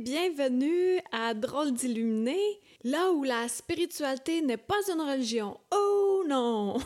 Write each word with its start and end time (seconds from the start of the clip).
Bienvenue 0.00 0.98
à 1.12 1.34
Drôle 1.34 1.72
d'illuminé, 1.72 2.38
là 2.84 3.12
où 3.12 3.22
la 3.22 3.48
spiritualité 3.48 4.40
n'est 4.40 4.56
pas 4.56 4.78
une 4.90 5.02
religion. 5.02 5.60
Oh 5.70 6.24
non! 6.26 6.78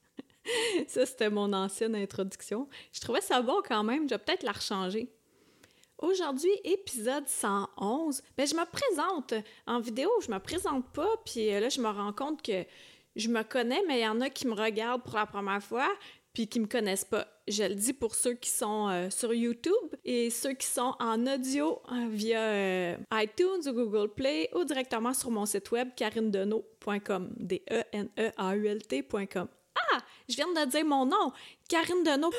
ça, 0.88 1.04
c'était 1.04 1.28
mon 1.28 1.52
ancienne 1.52 1.94
introduction. 1.94 2.66
Je 2.94 3.00
trouvais 3.00 3.20
ça 3.20 3.42
bon 3.42 3.60
quand 3.68 3.84
même, 3.84 4.08
je 4.08 4.14
vais 4.14 4.18
peut-être 4.18 4.42
la 4.42 4.52
rechanger. 4.52 5.12
Aujourd'hui, 5.98 6.50
épisode 6.64 7.28
111. 7.28 8.22
Ben, 8.38 8.46
je 8.46 8.54
me 8.54 8.64
présente. 8.64 9.34
En 9.66 9.80
vidéo, 9.80 10.08
je 10.26 10.30
me 10.30 10.38
présente 10.38 10.90
pas, 10.92 11.10
puis 11.26 11.50
là, 11.50 11.68
je 11.68 11.80
me 11.82 11.88
rends 11.88 12.14
compte 12.14 12.40
que 12.40 12.64
je 13.16 13.28
me 13.28 13.42
connais, 13.42 13.82
mais 13.86 13.98
il 13.98 14.04
y 14.04 14.08
en 14.08 14.20
a 14.22 14.30
qui 14.30 14.46
me 14.46 14.54
regardent 14.54 15.02
pour 15.02 15.16
la 15.16 15.26
première 15.26 15.62
fois, 15.62 15.90
puis 16.32 16.48
qui 16.48 16.60
me 16.60 16.66
connaissent 16.66 17.04
pas. 17.04 17.26
Je 17.48 17.64
le 17.64 17.74
dis 17.74 17.92
pour 17.92 18.14
ceux 18.14 18.34
qui 18.34 18.50
sont 18.50 18.88
euh, 18.88 19.10
sur 19.10 19.34
YouTube 19.34 19.72
et 20.04 20.30
ceux 20.30 20.52
qui 20.52 20.66
sont 20.66 20.94
en 21.00 21.26
audio 21.26 21.80
hein, 21.88 22.08
via 22.08 22.40
euh, 22.40 22.96
iTunes 23.12 23.68
ou 23.68 23.72
Google 23.72 24.12
Play 24.14 24.48
ou 24.54 24.64
directement 24.64 25.12
sur 25.12 25.30
mon 25.30 25.46
site 25.46 25.70
web 25.72 25.88
carinedeno.com, 25.96 27.32
d 27.36 27.62
e 27.70 27.82
n 27.92 28.08
e 28.18 28.30
a 28.36 28.56
u 28.56 28.66
l 28.66 28.82
t.com. 28.82 29.48
Ah, 29.92 29.98
je 30.28 30.36
viens 30.36 30.48
de 30.48 30.70
dire 30.70 30.84
mon 30.84 31.06
nom, 31.06 31.32
Karine 31.68 32.02
Deneau. 32.02 32.30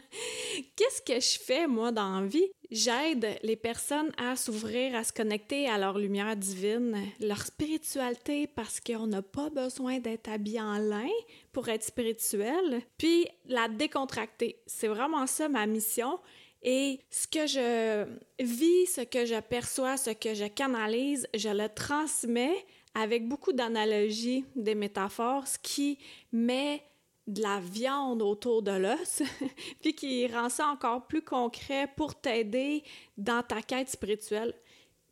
Qu'est-ce 0.76 1.02
que 1.02 1.20
je 1.20 1.38
fais, 1.42 1.66
moi, 1.66 1.92
dans 1.92 2.20
la 2.20 2.26
vie? 2.26 2.50
J'aide 2.70 3.38
les 3.42 3.56
personnes 3.56 4.10
à 4.16 4.34
s'ouvrir, 4.34 4.96
à 4.96 5.04
se 5.04 5.12
connecter 5.12 5.68
à 5.68 5.78
leur 5.78 5.98
lumière 5.98 6.36
divine, 6.36 6.96
leur 7.20 7.42
spiritualité, 7.42 8.48
parce 8.48 8.80
qu'on 8.80 9.06
n'a 9.06 9.22
pas 9.22 9.50
besoin 9.50 9.98
d'être 10.00 10.28
habillé 10.28 10.60
en 10.60 10.78
lin 10.78 11.08
pour 11.52 11.68
être 11.68 11.84
spirituel, 11.84 12.82
puis 12.98 13.28
la 13.46 13.68
décontracter. 13.68 14.56
C'est 14.66 14.88
vraiment 14.88 15.26
ça 15.26 15.48
ma 15.48 15.66
mission. 15.66 16.18
Et 16.62 16.98
ce 17.10 17.28
que 17.28 17.46
je 17.46 18.06
vis, 18.42 18.86
ce 18.86 19.02
que 19.02 19.24
je 19.24 19.38
perçois, 19.40 19.96
ce 19.96 20.10
que 20.10 20.34
je 20.34 20.46
canalise, 20.46 21.28
je 21.34 21.50
le 21.50 21.68
transmets 21.68 22.66
avec 22.94 23.28
beaucoup 23.28 23.52
d'analogies, 23.52 24.44
des 24.56 24.74
métaphores, 24.74 25.46
ce 25.46 25.58
qui 25.58 25.98
met 26.32 26.82
de 27.26 27.42
la 27.42 27.60
viande 27.60 28.22
autour 28.22 28.62
de 28.62 28.72
l'os, 28.72 29.22
puis 29.80 29.94
qui 29.94 30.26
rend 30.26 30.48
ça 30.48 30.66
encore 30.68 31.06
plus 31.06 31.22
concret 31.22 31.88
pour 31.96 32.14
t'aider 32.14 32.84
dans 33.16 33.42
ta 33.42 33.62
quête 33.62 33.90
spirituelle. 33.90 34.54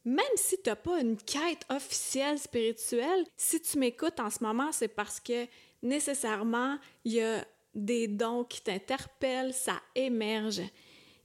Même 0.04 0.24
si 0.36 0.60
tu 0.60 0.68
n'as 0.68 0.76
pas 0.76 1.00
une 1.00 1.16
quête 1.16 1.64
officielle 1.70 2.38
spirituelle, 2.38 3.24
si 3.36 3.60
tu 3.60 3.78
m'écoutes 3.78 4.20
en 4.20 4.30
ce 4.30 4.44
moment, 4.44 4.70
c'est 4.70 4.88
parce 4.88 5.18
que 5.18 5.46
nécessairement, 5.82 6.78
il 7.04 7.14
y 7.14 7.22
a 7.22 7.44
des 7.74 8.06
dons 8.06 8.44
qui 8.44 8.60
t'interpellent, 8.60 9.54
ça 9.54 9.80
émerge. 9.94 10.60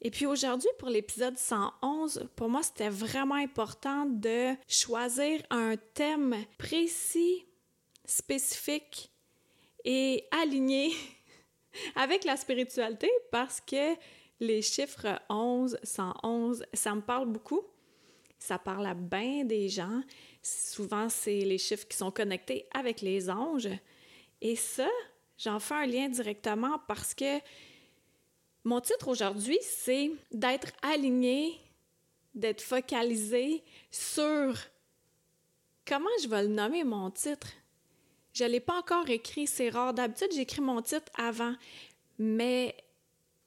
Et 0.02 0.12
puis 0.12 0.26
aujourd'hui, 0.26 0.70
pour 0.80 0.90
l'épisode 0.90 1.38
111, 1.38 2.30
pour 2.36 2.50
moi, 2.50 2.64
c'était 2.64 2.90
vraiment 2.90 3.36
important 3.36 4.06
de 4.06 4.54
choisir 4.68 5.42
un 5.50 5.76
thème 5.94 6.36
précis, 6.58 7.46
spécifique 8.06 9.12
et 9.86 10.26
aligné 10.32 10.92
avec 11.96 12.24
la 12.24 12.38
spiritualité 12.38 13.10
parce 13.32 13.62
que 13.62 13.96
les 14.40 14.62
chiffres 14.62 15.20
11, 15.30 15.78
111, 15.84 16.66
ça 16.74 16.96
me 16.96 17.02
parle 17.02 17.28
beaucoup. 17.28 17.62
Ça 18.38 18.58
parle 18.58 18.86
à 18.86 18.94
bien 18.94 19.44
des 19.44 19.68
gens. 19.68 20.02
Souvent, 20.42 21.10
c'est 21.10 21.42
les 21.42 21.58
chiffres 21.58 21.88
qui 21.88 21.98
sont 21.98 22.12
connectés 22.12 22.66
avec 22.74 23.02
les 23.02 23.30
anges. 23.30 23.70
Et 24.42 24.56
ça, 24.56 24.88
j'en 25.38 25.60
fais 25.60 25.76
un 25.76 25.86
lien 25.86 26.08
directement 26.08 26.80
parce 26.88 27.14
que 27.14 27.40
mon 28.64 28.80
titre 28.80 29.10
aujourd'hui, 29.10 29.58
c'est 29.62 30.12
d'être 30.32 30.72
aligné, 30.82 31.60
d'être 32.34 32.62
focalisé 32.62 33.64
sur 33.92 34.56
comment 35.86 36.10
je 36.22 36.28
vais 36.30 36.44
le 36.44 36.50
nommer 36.50 36.84
mon 36.84 37.10
titre. 37.12 37.48
Je 38.40 38.46
ne 38.46 38.52
l'ai 38.52 38.62
pas 38.62 38.80
encore 38.80 39.10
écrit, 39.10 39.48
c'est 39.48 39.68
rare. 39.68 39.94
D'habitude, 39.94 40.32
j'écris 40.32 40.62
mon 40.62 40.82
titre 40.82 41.12
avant, 41.18 41.54
mais 42.18 42.74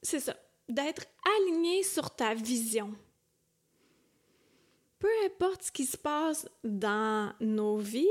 c'est 0.03 0.21
ça, 0.21 0.37
d'être 0.69 1.07
aligné 1.39 1.83
sur 1.83 2.15
ta 2.15 2.35
vision. 2.35 2.95
Peu 4.99 5.09
importe 5.25 5.63
ce 5.63 5.73
qui 5.73 5.87
se 5.87 5.97
passe 5.97 6.47
dans 6.63 7.33
nos 7.41 7.79
vies, 7.79 8.05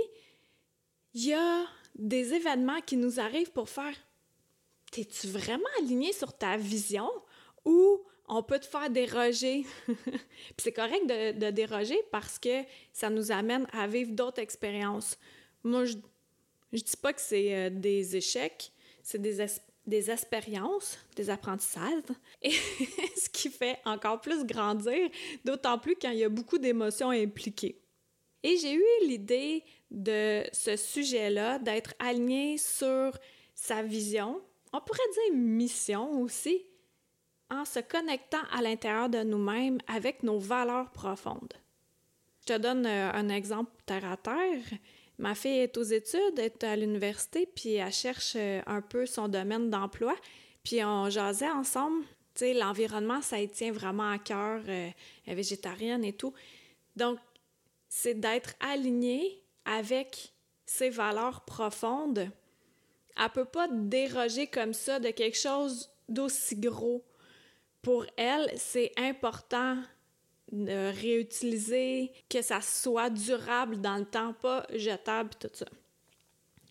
il 1.14 1.28
y 1.28 1.34
a 1.36 1.68
des 1.94 2.34
événements 2.34 2.82
qui 2.82 2.98
nous 2.98 3.20
arrivent 3.20 3.52
pour 3.52 3.70
faire 3.70 3.94
T'es-tu 4.92 5.28
vraiment 5.28 5.70
aligné 5.80 6.12
sur 6.14 6.36
ta 6.36 6.58
vision 6.58 7.10
ou 7.64 8.02
on 8.28 8.42
peut 8.42 8.60
te 8.60 8.66
faire 8.66 8.90
déroger? 8.90 9.68
Puis 9.86 10.58
c'est 10.58 10.74
correct 10.74 11.06
de, 11.06 11.52
déroger 11.52 12.02
parce 12.12 12.40
que 12.40 12.64
ça 12.92 13.12
nous 13.12 13.32
amène 13.32 13.68
à 13.72 13.86
vivre 13.86 14.14
d'autres 14.14 14.42
expériences. 14.42 15.20
Moi, 15.64 15.86
je, 15.86 15.96
je 16.74 16.84
dis 16.84 16.98
pas 16.98 17.14
que 17.14 17.22
c'est 17.22 17.56
euh, 17.56 17.70
des 17.70 18.16
échecs, 18.16 18.72
c'est 19.04 19.22
des, 19.22 19.46
des 19.86 20.12
expériences, 20.12 20.98
des 21.16 21.30
apprentissages, 21.30 22.04
et 22.42 22.52
ce 22.52 23.30
qui 23.30 23.50
fait 23.50 23.80
encore 23.86 24.22
plus 24.22 24.46
grandir, 24.46 25.10
d'autant 25.44 25.78
plus 25.78 25.96
quand 25.96 26.12
il 26.12 26.20
y 26.20 26.24
a 26.24 26.30
beaucoup 26.30 26.58
d'émotions 26.58 27.10
impliquées. 27.10 27.78
Et 28.44 28.58
j'ai 28.58 28.74
eu 28.74 28.84
l'idée 29.06 29.64
de 29.92 30.44
ce 30.52 30.76
sujet-là, 30.76 31.60
d'être 31.60 31.94
aligné 32.00 32.58
sur 32.58 33.12
sa 33.54 33.84
vision, 33.84 34.42
on 34.74 34.80
pourrait 34.80 35.00
dire 35.14 35.38
mission 35.38 36.22
aussi, 36.22 36.66
en 37.52 37.66
se 37.66 37.80
connectant 37.80 38.42
à 38.52 38.62
l'intérieur 38.62 39.10
de 39.10 39.24
nous-mêmes 39.24 39.80
avec 39.88 40.24
nos 40.24 40.40
valeurs 40.40 40.90
profondes. 40.92 41.54
Je 42.42 42.54
te 42.54 42.58
donne 42.58 42.86
euh, 42.86 43.12
un 43.12 43.30
exemple 43.30 43.72
terre 43.86 44.10
à 44.10 44.18
terre. 44.18 44.64
Ma 45.18 45.36
fille 45.36 45.60
est 45.60 45.78
aux 45.78 45.84
études, 45.84 46.40
est 46.40 46.64
à 46.64 46.76
l'université, 46.76 47.46
puis 47.46 47.76
elle 47.76 47.92
cherche 47.92 48.34
euh, 48.36 48.62
un 48.66 48.82
peu 48.82 49.06
son 49.06 49.28
domaine 49.28 49.70
d'emploi. 49.70 50.16
Puis 50.64 50.84
on 50.84 51.10
jasait 51.10 51.50
ensemble. 51.50 52.04
Tu 52.34 52.46
sais, 52.46 52.54
l'environnement, 52.54 53.22
ça 53.22 53.40
y 53.40 53.50
tient 53.50 53.72
vraiment 53.72 54.10
à 54.10 54.18
cœur, 54.18 54.62
euh, 54.68 54.90
végétarienne 55.28 56.04
et 56.04 56.14
tout. 56.14 56.34
Donc, 56.96 57.20
c'est 57.90 58.20
d'être 58.20 58.56
aligné 58.60 59.44
avec 59.66 60.34
ses 60.66 60.90
valeurs 60.90 61.42
profondes 61.42 62.32
elle 63.18 63.30
peut 63.30 63.46
pas 63.46 63.68
déroger 63.68 64.48
comme 64.48 64.74
ça 64.74 65.00
de 65.00 65.10
quelque 65.10 65.38
chose 65.38 65.90
d'aussi 66.08 66.56
gros. 66.56 67.04
Pour 67.82 68.06
elle, 68.18 68.52
c'est 68.58 68.92
important 68.98 69.78
de 70.52 70.92
réutiliser, 71.00 72.12
que 72.30 72.42
ça 72.42 72.62
soit 72.62 73.10
durable 73.10 73.80
dans 73.80 73.98
le 73.98 74.06
temps, 74.06 74.34
pas 74.34 74.66
jetable, 74.74 75.30
tout 75.40 75.50
ça. 75.54 75.66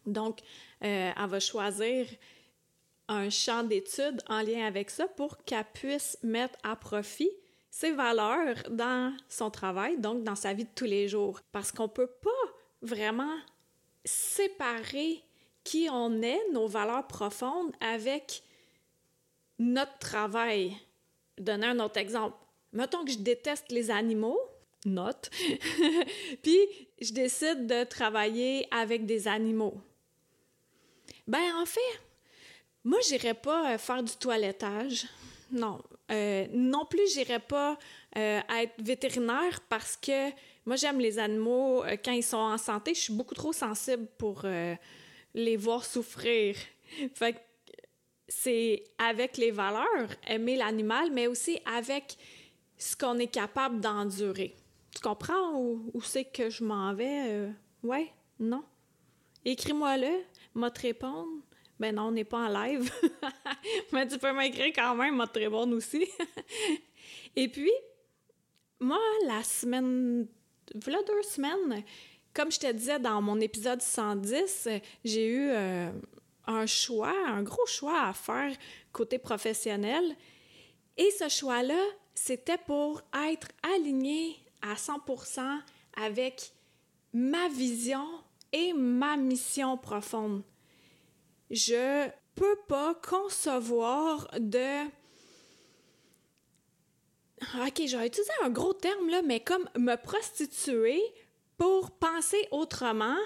Donc, 0.07 0.41
euh, 0.85 1.13
elle 1.17 1.29
va 1.29 1.41
choisir 1.41 2.07
un 3.09 3.29
champ 3.29 3.63
d'études 3.63 4.23
en 4.29 4.41
lien 4.43 4.67
avec 4.67 4.91
ça 4.91 5.07
pour 5.09 5.39
qu'elle 5.45 5.65
puisse 5.73 6.19
mettre 6.23 6.59
à 6.63 6.77
profit 6.77 7.31
ses 7.71 7.93
valeurs 7.93 8.56
dans 8.71 9.17
son 9.29 9.50
travail, 9.50 9.99
donc 9.99 10.25
dans 10.25 10.35
sa 10.35 10.53
vie 10.53 10.65
de 10.65 10.71
tous 10.75 10.85
les 10.85 11.09
jours. 11.09 11.41
Parce 11.53 11.73
qu'on 11.73 11.88
peut 11.88 12.06
pas 12.06 12.31
vraiment 12.83 13.37
séparer 14.05 15.23
qui 15.65 15.88
on 15.91 16.23
est, 16.23 16.41
nos 16.53 16.67
valeurs 16.67 17.06
profondes 17.06 17.73
avec 17.81 18.43
notre 19.59 19.99
travail. 19.99 20.76
Donner 21.38 21.69
un 21.69 21.81
autre 21.81 21.99
exemple. 21.99 22.37
Mettons 22.72 23.05
que 23.05 23.11
je 23.11 23.19
déteste 23.19 23.70
les 23.70 23.90
animaux, 23.90 24.40
note, 24.84 25.31
puis 26.43 26.58
je 27.00 27.12
décide 27.12 27.67
de 27.67 27.84
travailler 27.84 28.67
avec 28.70 29.06
des 29.06 29.26
animaux. 29.26 29.75
Ben 31.26 31.55
en 31.56 31.67
fait, 31.67 32.00
moi 32.84 32.99
j'irais 33.06 33.34
pas 33.34 33.72
euh, 33.72 33.78
faire 33.78 34.02
du 34.02 34.14
toilettage. 34.17 35.06
Non. 35.52 35.81
Euh, 36.11 36.46
non 36.52 36.87
plus, 36.87 37.12
j'irais 37.12 37.40
pas 37.40 37.78
euh, 38.17 38.40
être 38.61 38.75
vétérinaire 38.78 39.61
parce 39.69 39.96
que 39.96 40.31
moi 40.64 40.76
j'aime 40.76 41.00
les 41.00 41.19
animaux 41.19 41.84
quand 42.05 42.12
ils 42.12 42.23
sont 42.23 42.37
en 42.37 42.58
santé. 42.58 42.94
Je 42.94 43.00
suis 43.00 43.12
beaucoup 43.12 43.34
trop 43.34 43.52
sensible 43.52 44.06
pour 44.19 44.44
les 45.34 45.56
voir 45.56 45.84
souffrir. 45.84 46.56
Fait 47.14 47.34
que 47.34 47.38
c'est 48.28 48.84
avec 48.99 49.37
les 49.37 49.50
valeurs, 49.50 50.08
aimer 50.26 50.56
l'animal, 50.56 51.11
mais 51.12 51.26
aussi 51.26 51.58
avec 51.66 52.16
ce 52.81 52.97
qu'on 52.97 53.19
est 53.19 53.29
capable 53.29 53.81
d'endurer. 53.81 54.56
Tu 54.94 55.00
comprends 55.03 55.55
où, 55.55 56.00
c'est 56.03 56.25
que 56.25 56.49
je 56.50 56.65
m'en 56.65 56.94
vais? 56.94 57.29
Euh, 57.29 57.50
ouais? 57.85 58.11
Non? 58.41 58.65
Écris-moi-le, 59.44 60.25
moi 60.55 60.71
te 60.71 60.81
répondre. 60.81 61.29
Ben 61.79 61.94
non, 61.94 62.05
on 62.05 62.11
n'est 62.11 62.25
pas 62.25 62.38
en 62.38 62.49
live. 62.49 62.91
Mais 63.93 64.09
tu 64.09 64.19
peux 64.19 64.32
m'écrire 64.32 64.73
quand 64.75 64.94
même, 64.94 65.17
moi 65.17 65.27
te 65.27 65.38
répondre 65.38 65.77
aussi. 65.77 66.06
Et 67.37 67.49
puis, 67.49 67.71
moi, 68.81 68.99
la 69.26 69.43
semaine, 69.43 70.26
voilà 70.75 71.03
deux 71.06 71.23
semaines, 71.23 71.85
comme 72.33 72.50
je 72.50 72.61
te 72.61 72.73
disais 72.73 72.99
dans 72.99 73.21
mon 73.21 73.41
épisode 73.41 73.83
110, 73.83 74.69
j'ai 75.05 75.26
eu 75.26 75.50
euh, 75.50 75.91
un 76.47 76.67
choix, 76.67 77.15
un 77.29 77.43
gros 77.43 77.67
choix 77.67 78.09
à 78.09 78.12
faire 78.15 78.53
côté 78.93 79.19
professionnel. 79.19 80.17
Et 80.97 81.11
ce 81.11 81.29
choix-là, 81.29 81.83
c'était 82.15 82.59
pour 82.59 83.03
être 83.29 83.49
aligné 83.62 84.37
à 84.62 84.75
100% 84.75 85.61
avec 85.97 86.53
ma 87.12 87.49
vision 87.49 88.07
et 88.53 88.73
ma 88.73 89.17
mission 89.17 89.77
profonde. 89.77 90.43
Je 91.51 92.09
peux 92.35 92.57
pas 92.69 92.95
concevoir 92.95 94.29
de 94.39 94.87
OK, 97.67 97.83
j'ai 97.87 98.07
utilisé 98.07 98.33
un 98.43 98.51
gros 98.51 98.75
terme 98.75 99.09
là, 99.09 99.23
mais 99.23 99.41
comme 99.41 99.69
me 99.77 99.97
prostituer 99.97 101.01
pour 101.57 101.91
penser 101.91 102.47
autrement 102.51 103.17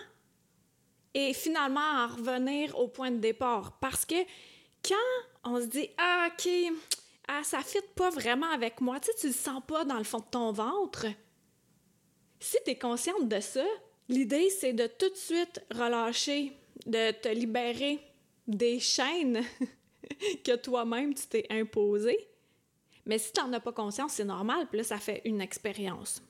et 1.14 1.32
finalement 1.32 1.80
en 1.80 2.08
revenir 2.08 2.78
au 2.78 2.88
point 2.88 3.10
de 3.10 3.18
départ 3.18 3.78
parce 3.80 4.04
que 4.04 4.22
quand 4.86 4.94
on 5.44 5.60
se 5.60 5.66
dit 5.66 5.90
ah 5.98 6.28
OK, 6.28 6.48
ah, 7.28 7.42
ça 7.42 7.60
fit 7.62 7.78
pas 7.94 8.10
vraiment 8.10 8.50
avec 8.50 8.80
moi. 8.80 9.00
Tu 9.00 9.06
sais, 9.06 9.18
tu 9.18 9.26
le 9.28 9.32
sens 9.32 9.62
pas 9.66 9.84
dans 9.84 9.98
le 9.98 10.04
fond 10.04 10.18
de 10.18 10.24
ton 10.30 10.52
ventre. 10.52 11.06
Si 12.40 12.58
tu 12.64 12.72
es 12.72 12.78
consciente 12.78 13.28
de 13.28 13.40
ça, 13.40 13.64
l'idée, 14.08 14.50
c'est 14.50 14.72
de 14.72 14.86
tout 14.86 15.08
de 15.08 15.16
suite 15.16 15.62
relâcher, 15.70 16.52
de 16.86 17.12
te 17.12 17.28
libérer 17.28 18.00
des 18.46 18.78
chaînes 18.78 19.42
que 20.44 20.56
toi-même 20.56 21.14
tu 21.14 21.26
t'es 21.26 21.46
imposé. 21.50 22.18
Mais 23.06 23.18
si 23.18 23.32
tu 23.32 23.40
n'en 23.40 23.52
as 23.52 23.60
pas 23.60 23.72
conscience, 23.72 24.12
c'est 24.12 24.24
normal, 24.24 24.66
puis 24.68 24.78
là, 24.78 24.84
ça 24.84 24.98
fait 24.98 25.22
une 25.24 25.40
expérience. 25.40 26.22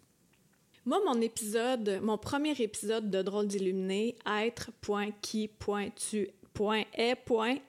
Moi, 0.84 1.00
mon 1.06 1.20
épisode, 1.20 2.00
mon 2.02 2.18
premier 2.18 2.52
épisode 2.60 3.10
de 3.10 3.22
Drôle 3.22 3.46
d'illuminé, 3.46 4.16
être, 4.26 4.70
point, 4.80 5.10
qui, 5.22 5.50
tu, 5.96 6.28
point, 6.52 6.84
est, 6.94 7.16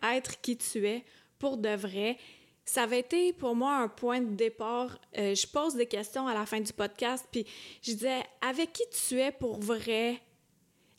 être 0.03 0.41
qui 0.41 0.57
tu 0.57 0.85
es, 0.87 1.03
pour 1.39 1.57
de 1.57 1.69
vrai, 1.69 2.17
ça 2.65 2.83
avait 2.83 2.99
été 2.99 3.31
pour 3.31 3.55
moi 3.55 3.77
un 3.77 3.87
point 3.87 4.21
de 4.21 4.35
départ. 4.35 4.97
Euh, 5.17 5.35
je 5.35 5.47
pose 5.47 5.75
des 5.75 5.85
questions 5.85 6.27
à 6.27 6.33
la 6.33 6.45
fin 6.45 6.59
du 6.59 6.73
podcast, 6.73 7.25
puis 7.31 7.45
je 7.81 7.93
disais 7.93 8.23
avec 8.41 8.73
qui 8.73 8.83
tu 8.89 9.19
es 9.19 9.31
pour 9.31 9.59
vrai, 9.59 10.19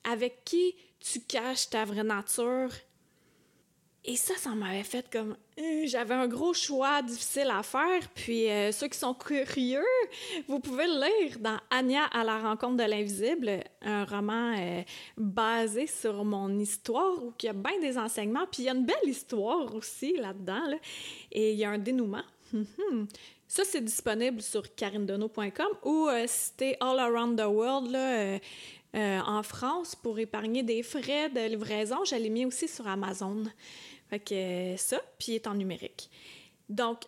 avec 0.05 0.45
qui 0.45 0.77
tu 1.01 1.21
caches 1.21 1.69
ta 1.69 1.85
vraie 1.85 2.05
nature, 2.05 2.71
et 4.09 4.15
ça, 4.15 4.35
ça 4.37 4.51
m'avait 4.51 4.85
fait 4.85 5.11
comme... 5.11 5.37
Euh, 5.59 5.83
j'avais 5.87 6.15
un 6.15 6.29
gros 6.29 6.55
choix 6.55 7.03
difficile 7.03 7.51
à 7.53 7.65
faire. 7.65 8.09
Puis 8.15 8.49
euh, 8.49 8.71
ceux 8.71 8.87
qui 8.87 8.99
sont 8.99 9.15
curieux, 9.15 9.83
vous 10.47 10.61
pouvez 10.61 10.87
le 10.87 11.01
lire 11.01 11.39
dans 11.41 11.59
Anya 11.71 12.05
à 12.13 12.23
la 12.23 12.39
rencontre 12.39 12.77
de 12.77 12.89
l'invisible, 12.89 13.65
un 13.83 14.05
roman 14.05 14.55
euh, 14.57 14.83
basé 15.17 15.89
sur 15.89 16.25
mon 16.25 16.57
histoire 16.57 17.21
où 17.25 17.33
il 17.43 17.47
y 17.47 17.49
a 17.49 17.53
bien 17.53 17.81
des 17.81 17.99
enseignements. 17.99 18.47
Puis 18.51 18.63
il 18.63 18.67
y 18.67 18.69
a 18.69 18.75
une 18.75 18.87
belle 18.87 19.09
histoire 19.09 19.75
aussi 19.75 20.17
là-dedans. 20.17 20.79
et 21.33 21.53
il 21.53 21.59
y 21.59 21.65
a 21.65 21.71
un 21.71 21.79
dénouement. 21.79 22.25
Ça, 23.49 23.63
c'est 23.65 23.81
disponible 23.81 24.41
sur 24.41 24.73
carinedono.com 24.75 25.69
ou 25.85 26.09
c'était 26.27 26.77
All 26.81 26.99
Around 26.99 27.39
the 27.39 27.47
World 27.47 27.91
là, 27.91 28.39
en 29.25 29.43
France 29.43 29.95
pour 29.95 30.19
épargner 30.19 30.63
des 30.63 30.83
frais 30.83 31.29
de 31.29 31.49
livraison. 31.49 32.05
Je 32.05 32.17
l'ai 32.17 32.31
mis 32.31 32.45
aussi 32.45 32.67
sur 32.67 32.87
Amazon. 32.89 33.45
Fait 34.11 34.21
que 34.21 34.77
ça, 34.77 35.01
puis 35.19 35.35
est 35.35 35.47
en 35.47 35.55
numérique. 35.55 36.11
Donc, 36.69 37.05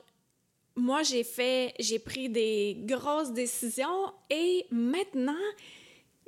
moi, 0.74 1.02
j'ai 1.02 1.24
fait, 1.24 1.74
j'ai 1.78 1.98
pris 1.98 2.28
des 2.28 2.76
grosses 2.80 3.32
décisions 3.32 4.12
et 4.30 4.66
maintenant, 4.70 5.34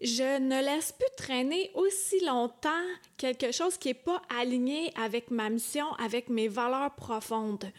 je 0.02 0.38
ne 0.38 0.60
laisse 0.62 0.92
plus 0.92 1.14
traîner 1.16 1.70
aussi 1.74 2.24
longtemps 2.24 2.84
quelque 3.16 3.52
chose 3.52 3.76
qui 3.76 3.88
n'est 3.88 3.94
pas 3.94 4.22
aligné 4.28 4.92
avec 4.96 5.30
ma 5.30 5.50
mission, 5.50 5.92
avec 5.94 6.28
mes 6.28 6.48
valeurs 6.48 6.94
profondes. 6.94 7.70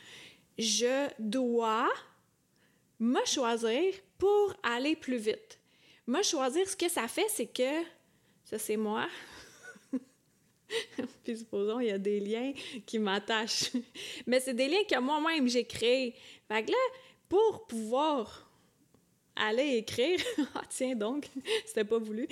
Je 0.58 1.10
dois 1.20 1.90
me 3.00 3.26
choisir 3.26 3.94
pour 4.18 4.54
aller 4.64 4.96
plus 4.96 5.18
vite. 5.18 5.60
Me 6.08 6.22
choisir, 6.22 6.70
ce 6.70 6.76
que 6.76 6.90
ça 6.90 7.08
fait, 7.08 7.28
c'est 7.30 7.48
que, 7.48 7.84
ça 8.46 8.60
c'est 8.60 8.78
moi, 8.78 9.08
Puis 11.24 11.38
supposons, 11.38 11.80
il 11.80 11.88
y 11.88 11.92
a 11.92 11.98
des 11.98 12.20
liens 12.20 12.54
qui 12.86 13.00
m'attachent. 13.00 13.72
Mais 14.28 14.40
c'est 14.40 14.54
des 14.54 14.68
liens 14.68 14.84
que 14.90 15.00
moi-même 15.00 15.48
j'ai 15.48 15.66
créés. 15.66 16.16
Fait 16.48 16.64
que 16.64 16.72
là, 16.72 16.78
pour 17.30 17.66
pouvoir 17.68 18.50
aller 19.36 19.78
écrire, 19.78 20.20
ah 20.56 20.64
tiens 20.70 20.96
donc, 20.96 21.28
c'était 21.66 21.86
pas 21.86 21.98
voulu, 21.98 22.28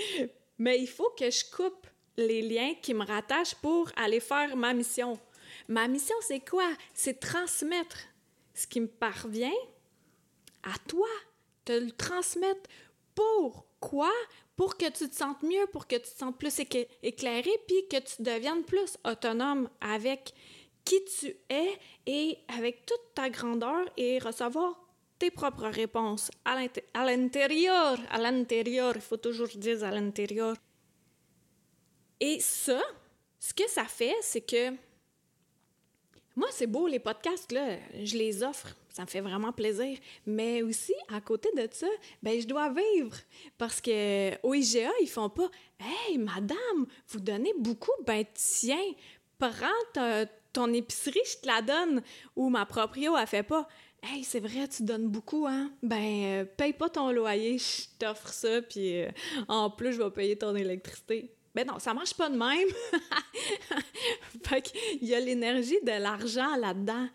mais 0.58 0.78
il 0.78 0.88
faut 0.88 1.10
que 1.18 1.30
je 1.32 1.44
coupe 1.56 1.88
les 2.18 2.42
liens 2.42 2.74
qui 2.82 2.94
me 2.94 3.06
rattachent 3.06 3.56
pour 3.56 3.90
aller 3.96 4.20
faire 4.20 4.56
ma 4.58 4.74
mission. 4.74 5.18
Ma 5.70 5.88
mission, 5.88 6.16
c'est 6.22 6.42
quoi? 6.42 6.70
C'est 6.94 7.20
transmettre 7.20 7.98
ce 8.54 8.68
qui 8.68 8.82
me 8.82 8.88
parvient 8.88 9.54
à 10.64 10.78
toi, 10.88 11.08
te 11.64 11.72
le 11.72 11.92
transmettre. 11.92 12.70
Pourquoi? 13.80 14.12
pour 14.60 14.76
que 14.76 14.90
tu 14.90 15.10
te 15.10 15.16
sentes 15.16 15.42
mieux, 15.42 15.68
pour 15.72 15.88
que 15.88 15.96
tu 15.96 16.02
te 16.02 16.18
sentes 16.18 16.38
plus 16.38 16.60
éclairé, 16.60 17.50
puis 17.66 17.88
que 17.90 17.98
tu 17.98 18.22
deviennes 18.22 18.66
plus 18.66 18.98
autonome 19.06 19.70
avec 19.80 20.34
qui 20.84 20.98
tu 21.06 21.34
es 21.50 21.80
et 22.06 22.38
avec 22.50 22.86
toute 22.86 23.14
ta 23.16 23.30
grandeur 23.30 23.86
et 23.96 24.20
recevoir 24.20 24.78
tes 25.18 25.32
propres 25.32 25.70
réponses 25.70 26.30
à 26.44 26.58
l'intérieur, 27.06 27.98
à 28.12 28.18
l'intérieur, 28.18 28.92
il 28.96 29.02
faut 29.02 29.16
toujours 29.16 29.48
dire 29.48 29.82
à 29.86 29.92
l'intérieur. 29.92 30.58
Et 32.20 32.42
ça, 32.42 32.82
ce 33.40 33.54
que 33.54 33.70
ça 33.70 33.86
fait, 33.86 34.16
c'est 34.20 34.42
que 34.42 34.74
moi, 36.40 36.48
c'est 36.52 36.68
beau, 36.68 36.88
les 36.88 37.00
podcasts, 37.00 37.52
là, 37.52 37.78
je 38.04 38.18
les 38.18 38.44
offre 38.44 38.76
ça 39.00 39.06
me 39.06 39.08
fait 39.08 39.22
vraiment 39.22 39.54
plaisir. 39.54 39.98
Mais 40.26 40.62
aussi, 40.62 40.94
à 41.08 41.22
côté 41.22 41.50
de 41.56 41.68
ça, 41.72 41.88
ben 42.22 42.40
je 42.42 42.46
dois 42.46 42.70
vivre. 42.70 43.16
Parce 43.58 43.80
que 43.80 44.36
au 44.46 44.54
IGA, 44.54 44.90
ils 45.02 45.08
font 45.08 45.30
pas 45.30 45.50
Hey, 45.80 46.18
madame, 46.18 46.86
vous 47.08 47.22
donnez 47.22 47.54
beaucoup, 47.58 47.94
ben 48.06 48.26
tiens, 48.34 48.92
prends 49.38 50.26
ton 50.52 50.74
épicerie, 50.74 51.22
je 51.26 51.38
te 51.42 51.48
la 51.48 51.62
donne. 51.62 52.02
Ou 52.36 52.50
ma 52.50 52.66
proprio, 52.66 53.16
elle 53.16 53.26
fait 53.28 53.44
pas 53.44 53.70
Hey, 54.04 54.26
c'est 54.26 54.42
vrai, 54.42 54.68
tu 54.68 54.84
donnes 54.84 55.08
beaucoup, 55.08 55.46
hein? 55.48 55.72
Ben, 55.82 56.42
euh, 56.42 56.46
paye 56.46 56.74
pas 56.74 56.90
ton 56.90 57.12
loyer, 57.12 57.58
je 57.58 57.84
t'offre 58.00 58.30
ça, 58.30 58.62
puis 58.62 59.02
euh, 59.02 59.12
en 59.50 59.70
plus, 59.70 59.94
je 59.94 60.02
vais 60.02 60.10
payer 60.10 60.38
ton 60.38 60.56
électricité. 60.56 61.34
Ben 61.56 61.66
non, 61.66 61.80
ça 61.80 61.94
marche 61.94 62.14
pas 62.14 62.30
de 62.30 62.38
même. 62.38 62.68
fait 64.46 64.62
qu'il 64.62 65.08
y 65.08 65.16
a 65.16 65.20
l'énergie 65.20 65.80
de 65.84 65.92
l'argent 65.92 66.56
là-dedans. 66.58 67.08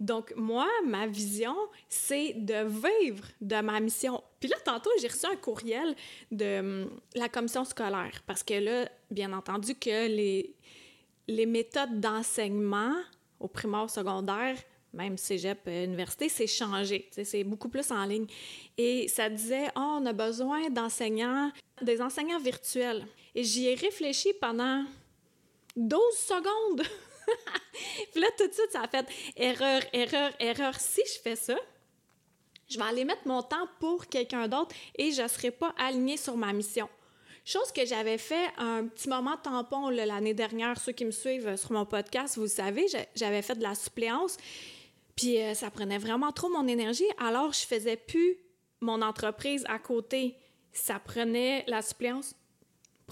Donc, 0.00 0.32
moi, 0.34 0.66
ma 0.86 1.06
vision, 1.06 1.54
c'est 1.88 2.32
de 2.34 2.64
vivre 2.64 3.24
de 3.40 3.60
ma 3.60 3.78
mission. 3.80 4.22
Puis 4.40 4.48
là, 4.48 4.56
tantôt, 4.64 4.90
j'ai 5.00 5.08
reçu 5.08 5.26
un 5.26 5.36
courriel 5.36 5.94
de 6.30 6.58
hum, 6.58 7.00
la 7.14 7.28
commission 7.28 7.64
scolaire 7.64 8.22
parce 8.26 8.42
que 8.42 8.54
là, 8.54 8.88
bien 9.10 9.32
entendu, 9.32 9.74
que 9.74 10.08
les, 10.08 10.54
les 11.28 11.46
méthodes 11.46 12.00
d'enseignement 12.00 12.94
au 13.38 13.48
primaire, 13.48 13.90
secondaire, 13.90 14.56
même 14.92 15.16
cégep, 15.16 15.60
euh, 15.66 15.84
université, 15.84 16.28
c'est 16.28 16.46
changé. 16.46 17.08
C'est 17.10 17.44
beaucoup 17.44 17.68
plus 17.68 17.90
en 17.90 18.04
ligne. 18.04 18.26
Et 18.76 19.08
ça 19.08 19.28
disait, 19.28 19.68
oh, 19.76 19.98
on 20.00 20.06
a 20.06 20.12
besoin 20.12 20.68
d'enseignants, 20.70 21.50
des 21.80 22.00
enseignants 22.00 22.38
virtuels. 22.38 23.06
Et 23.34 23.44
j'y 23.44 23.68
ai 23.68 23.74
réfléchi 23.74 24.32
pendant 24.40 24.84
12 25.76 26.00
secondes. 26.14 26.82
Puis 28.12 28.20
là, 28.20 28.28
tout 28.36 28.46
de 28.46 28.52
suite, 28.52 28.70
ça 28.70 28.82
a 28.82 28.88
fait 28.88 29.06
erreur, 29.36 29.82
erreur, 29.92 30.32
erreur. 30.38 30.78
Si 30.78 31.00
je 31.06 31.20
fais 31.20 31.36
ça, 31.36 31.56
je 32.68 32.78
vais 32.78 32.84
aller 32.84 33.04
mettre 33.04 33.26
mon 33.26 33.42
temps 33.42 33.68
pour 33.80 34.06
quelqu'un 34.06 34.48
d'autre 34.48 34.74
et 34.96 35.12
je 35.12 35.22
ne 35.22 35.28
serai 35.28 35.50
pas 35.50 35.74
alignée 35.78 36.16
sur 36.16 36.36
ma 36.36 36.52
mission. 36.52 36.88
Chose 37.44 37.72
que 37.72 37.84
j'avais 37.84 38.18
fait 38.18 38.50
un 38.56 38.86
petit 38.86 39.08
moment 39.08 39.36
tampon 39.36 39.88
l'année 39.88 40.32
dernière. 40.32 40.78
Ceux 40.80 40.92
qui 40.92 41.04
me 41.04 41.10
suivent 41.10 41.56
sur 41.56 41.72
mon 41.72 41.84
podcast, 41.84 42.36
vous 42.36 42.42
le 42.42 42.48
savez, 42.48 42.86
j'avais 43.16 43.42
fait 43.42 43.56
de 43.56 43.62
la 43.62 43.74
suppléance. 43.74 44.36
Puis 45.16 45.40
euh, 45.40 45.54
ça 45.54 45.70
prenait 45.70 45.98
vraiment 45.98 46.32
trop 46.32 46.48
mon 46.48 46.66
énergie. 46.66 47.08
Alors, 47.18 47.52
je 47.52 47.66
faisais 47.66 47.96
plus 47.96 48.38
mon 48.80 49.02
entreprise 49.02 49.64
à 49.68 49.78
côté. 49.78 50.36
Ça 50.72 50.98
prenait 50.98 51.64
la 51.68 51.82
suppléance 51.82 52.34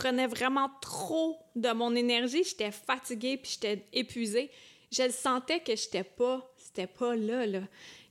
prenait 0.00 0.26
vraiment 0.26 0.71
trop 0.80 1.38
de 1.57 1.71
mon 1.73 1.95
énergie. 1.95 2.42
J'étais 2.42 2.71
fatiguée 2.71 3.37
puis 3.37 3.52
j'étais 3.52 3.85
épuisée. 3.92 4.50
Je 4.90 5.11
sentais 5.11 5.61
que 5.61 5.76
j'étais 5.76 6.04
pas, 6.04 6.50
c'était 6.57 6.87
pas 6.87 7.14
là, 7.14 7.47
là. 7.47 7.61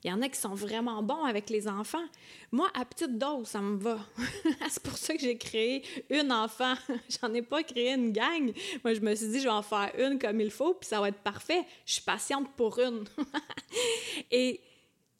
Il 0.03 0.10
y 0.10 0.13
en 0.13 0.22
a 0.22 0.29
qui 0.29 0.39
sont 0.39 0.53
vraiment 0.53 1.03
bons 1.03 1.25
avec 1.25 1.50
les 1.50 1.68
enfants. 1.68 2.06
Moi, 2.51 2.70
à 2.74 2.86
petite 2.86 3.18
dose, 3.18 3.48
ça 3.48 3.60
me 3.60 3.77
va. 3.77 4.00
c'est 4.70 4.82
pour 4.82 4.98
ça 4.98 5.13
que 5.13 5.20
j'ai 5.20 5.38
créé 5.38 5.84
une 6.10 6.32
enfant. 6.32 6.75
J'en 7.22 7.34
ai 7.34 7.41
pas 7.41 7.63
créé 7.63 7.94
une 7.94 8.13
gang. 8.13 8.53
Moi, 8.84 8.94
je 8.94 9.01
me 9.01 9.13
suis 9.13 9.27
dit, 9.27 9.39
je 9.39 9.46
vais 9.46 9.50
en 9.50 9.62
faire 9.62 9.91
une 9.98 10.18
comme 10.18 10.39
il 10.39 10.51
faut, 10.51 10.74
puis 10.74 10.88
ça 10.88 11.01
va 11.01 11.10
être 11.10 11.20
parfait. 11.20 11.65
Je 11.86 11.94
suis 11.94 12.01
patiente 12.01 12.50
pour 12.56 12.79
une. 12.79 13.03
Et 14.32 14.62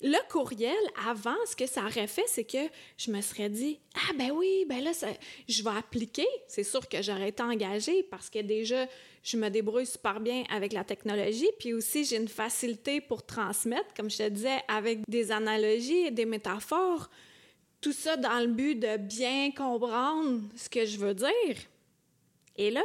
le 0.02 0.18
courriel, 0.30 0.78
avant, 1.06 1.36
ce 1.46 1.58
que 1.58 1.68
ça 1.68 1.82
aurait 1.82 2.08
fait, 2.08 2.24
c'est 2.28 2.46
que 2.46 2.70
je 2.98 3.12
me 3.12 3.20
serais 3.20 3.50
dit 3.50 3.80
Ah, 3.96 4.14
ben 4.18 4.32
oui, 4.32 4.66
ben 4.68 4.82
là, 4.82 4.92
je 5.48 5.64
vais 5.64 5.78
appliquer. 5.78 6.28
C'est 6.48 6.64
sûr 6.64 6.88
que 6.88 7.02
j'aurais 7.02 7.30
été 7.30 7.44
engagée 7.44 8.04
parce 8.04 8.30
que 8.30 8.40
déjà, 8.40 8.88
je 9.24 9.38
me 9.38 9.50
débrouille 9.50 9.86
super 9.86 10.20
bien 10.20 10.44
avec 10.50 10.74
la 10.74 10.84
technologie. 10.84 11.50
Puis 11.60 11.74
aussi, 11.74 12.06
j'ai 12.06 12.18
une 12.18 12.28
facilité 12.28 13.02
pour 13.02 13.26
transmettre, 13.26 13.94
comme 13.96 14.10
je 14.10 14.18
te 14.18 14.30
disais, 14.30 14.60
avec 14.68 15.02
des 15.08 15.32
analogies 15.32 16.06
et 16.06 16.12
des 16.12 16.26
métaphores. 16.26 17.10
Tout 17.82 17.94
ça 17.94 18.18
dans 18.18 18.40
le 18.40 18.48
but 18.48 18.76
de 18.76 18.98
bien 18.98 19.52
comprendre 19.52 20.42
ce 20.56 20.70
que 20.70 20.86
je 20.86 20.98
veux 20.98 21.14
dire. 21.14 21.58
Et 22.58 22.72
là, 22.72 22.84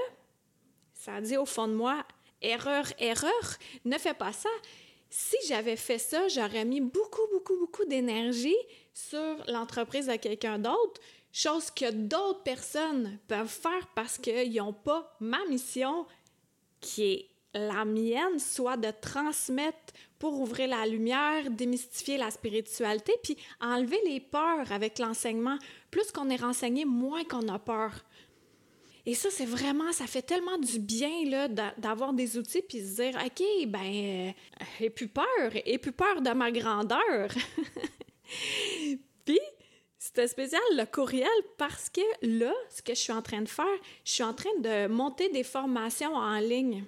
ça 0.92 1.20
dit 1.20 1.36
au 1.36 1.46
fond 1.46 1.68
de 1.68 1.74
moi 1.74 2.04
Erreur, 2.42 2.84
erreur, 2.98 3.56
ne 3.86 3.96
fais 3.96 4.12
pas 4.12 4.32
ça 4.32 4.50
si 5.16 5.36
j'avais 5.46 5.76
fait 5.76 5.98
ça, 5.98 6.26
j'aurais 6.26 6.64
mis 6.64 6.80
beaucoup, 6.80 7.22
beaucoup, 7.32 7.56
beaucoup 7.56 7.84
d'énergie 7.84 8.56
sur 8.92 9.36
l'entreprise 9.46 10.08
de 10.08 10.16
quelqu'un 10.16 10.58
d'autre, 10.58 11.00
chose 11.32 11.70
que 11.70 11.92
d'autres 11.92 12.42
personnes 12.42 13.20
peuvent 13.28 13.46
faire 13.46 13.86
parce 13.94 14.18
qu'ils 14.18 14.56
n'ont 14.56 14.72
pas 14.72 15.16
ma 15.20 15.38
mission 15.44 16.04
qui 16.84 17.02
est 17.02 17.30
la 17.54 17.84
mienne, 17.84 18.38
soit 18.38 18.76
de 18.76 18.90
transmettre 19.00 19.94
pour 20.18 20.38
ouvrir 20.40 20.68
la 20.68 20.86
lumière, 20.86 21.50
démystifier 21.50 22.18
la 22.18 22.30
spiritualité, 22.30 23.12
puis 23.22 23.36
enlever 23.60 23.98
les 24.06 24.20
peurs 24.20 24.70
avec 24.70 24.98
l'enseignement. 24.98 25.56
Plus 25.90 26.10
qu'on 26.12 26.28
est 26.30 26.40
renseigné, 26.40 26.84
moins 26.84 27.24
qu'on 27.24 27.48
a 27.48 27.58
peur. 27.58 28.04
Et 29.06 29.14
ça, 29.14 29.28
c'est 29.30 29.46
vraiment, 29.46 29.92
ça 29.92 30.06
fait 30.06 30.22
tellement 30.22 30.58
du 30.58 30.78
bien 30.78 31.24
là, 31.26 31.48
d'avoir 31.76 32.12
des 32.12 32.36
outils 32.38 32.62
puis 32.62 32.80
se 32.80 33.02
dire, 33.02 33.20
OK, 33.24 33.68
ben, 33.68 34.32
euh, 34.80 34.90
plus 34.90 35.08
peur, 35.08 35.50
et 35.52 35.78
plus 35.78 35.92
peur 35.92 36.22
de 36.22 36.30
ma 36.30 36.50
grandeur. 36.50 37.28
puis, 39.24 39.40
c'était 40.14 40.28
spécial 40.28 40.62
le 40.76 40.84
courriel 40.84 41.28
parce 41.58 41.90
que 41.90 42.00
là, 42.22 42.54
ce 42.70 42.82
que 42.82 42.94
je 42.94 43.00
suis 43.00 43.12
en 43.12 43.20
train 43.20 43.42
de 43.42 43.48
faire, 43.48 43.66
je 44.04 44.12
suis 44.12 44.22
en 44.22 44.32
train 44.32 44.56
de 44.60 44.86
monter 44.86 45.28
des 45.30 45.42
formations 45.42 46.14
en 46.14 46.38
ligne. 46.38 46.84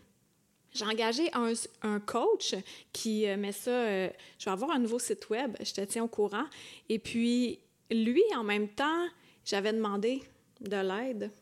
J'ai 0.73 0.85
engagé 0.85 1.29
un, 1.33 1.53
un, 1.83 1.99
coach 1.99 2.55
qui 2.93 3.27
euh, 3.27 3.37
met 3.37 3.51
ça. 3.51 3.73
Euh, 3.73 4.09
je 4.39 4.45
vais 4.45 4.51
avoir 4.53 4.71
un 4.71 4.79
nouveau 4.79 5.01
site 5.01 5.29
web, 5.29 5.57
je 5.61 5.73
te 5.73 5.81
tiens 5.81 6.05
au 6.05 6.09
courant. 6.09 6.45
Et 6.89 7.01
puis, 7.01 7.59
lui, 7.91 8.23
en 8.37 8.45
même 8.45 8.69
temps, 8.69 9.09
j'avais 9.45 9.73
demandé 9.73 10.23
de 10.61 10.77
l'aide 10.77 11.33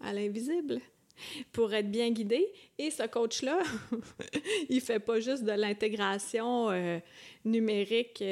à 0.00 0.12
l'invisible 0.12 0.80
pour 1.50 1.74
être 1.74 1.90
bien 1.90 2.10
guidé. 2.10 2.46
Et 2.78 2.92
ce 2.92 3.08
coach-là, 3.08 3.58
il 4.68 4.80
fait 4.80 5.00
pas 5.00 5.18
juste 5.18 5.42
de 5.42 5.52
l'intégration 5.52 6.70
euh, 6.70 7.00
numérique, 7.44 8.22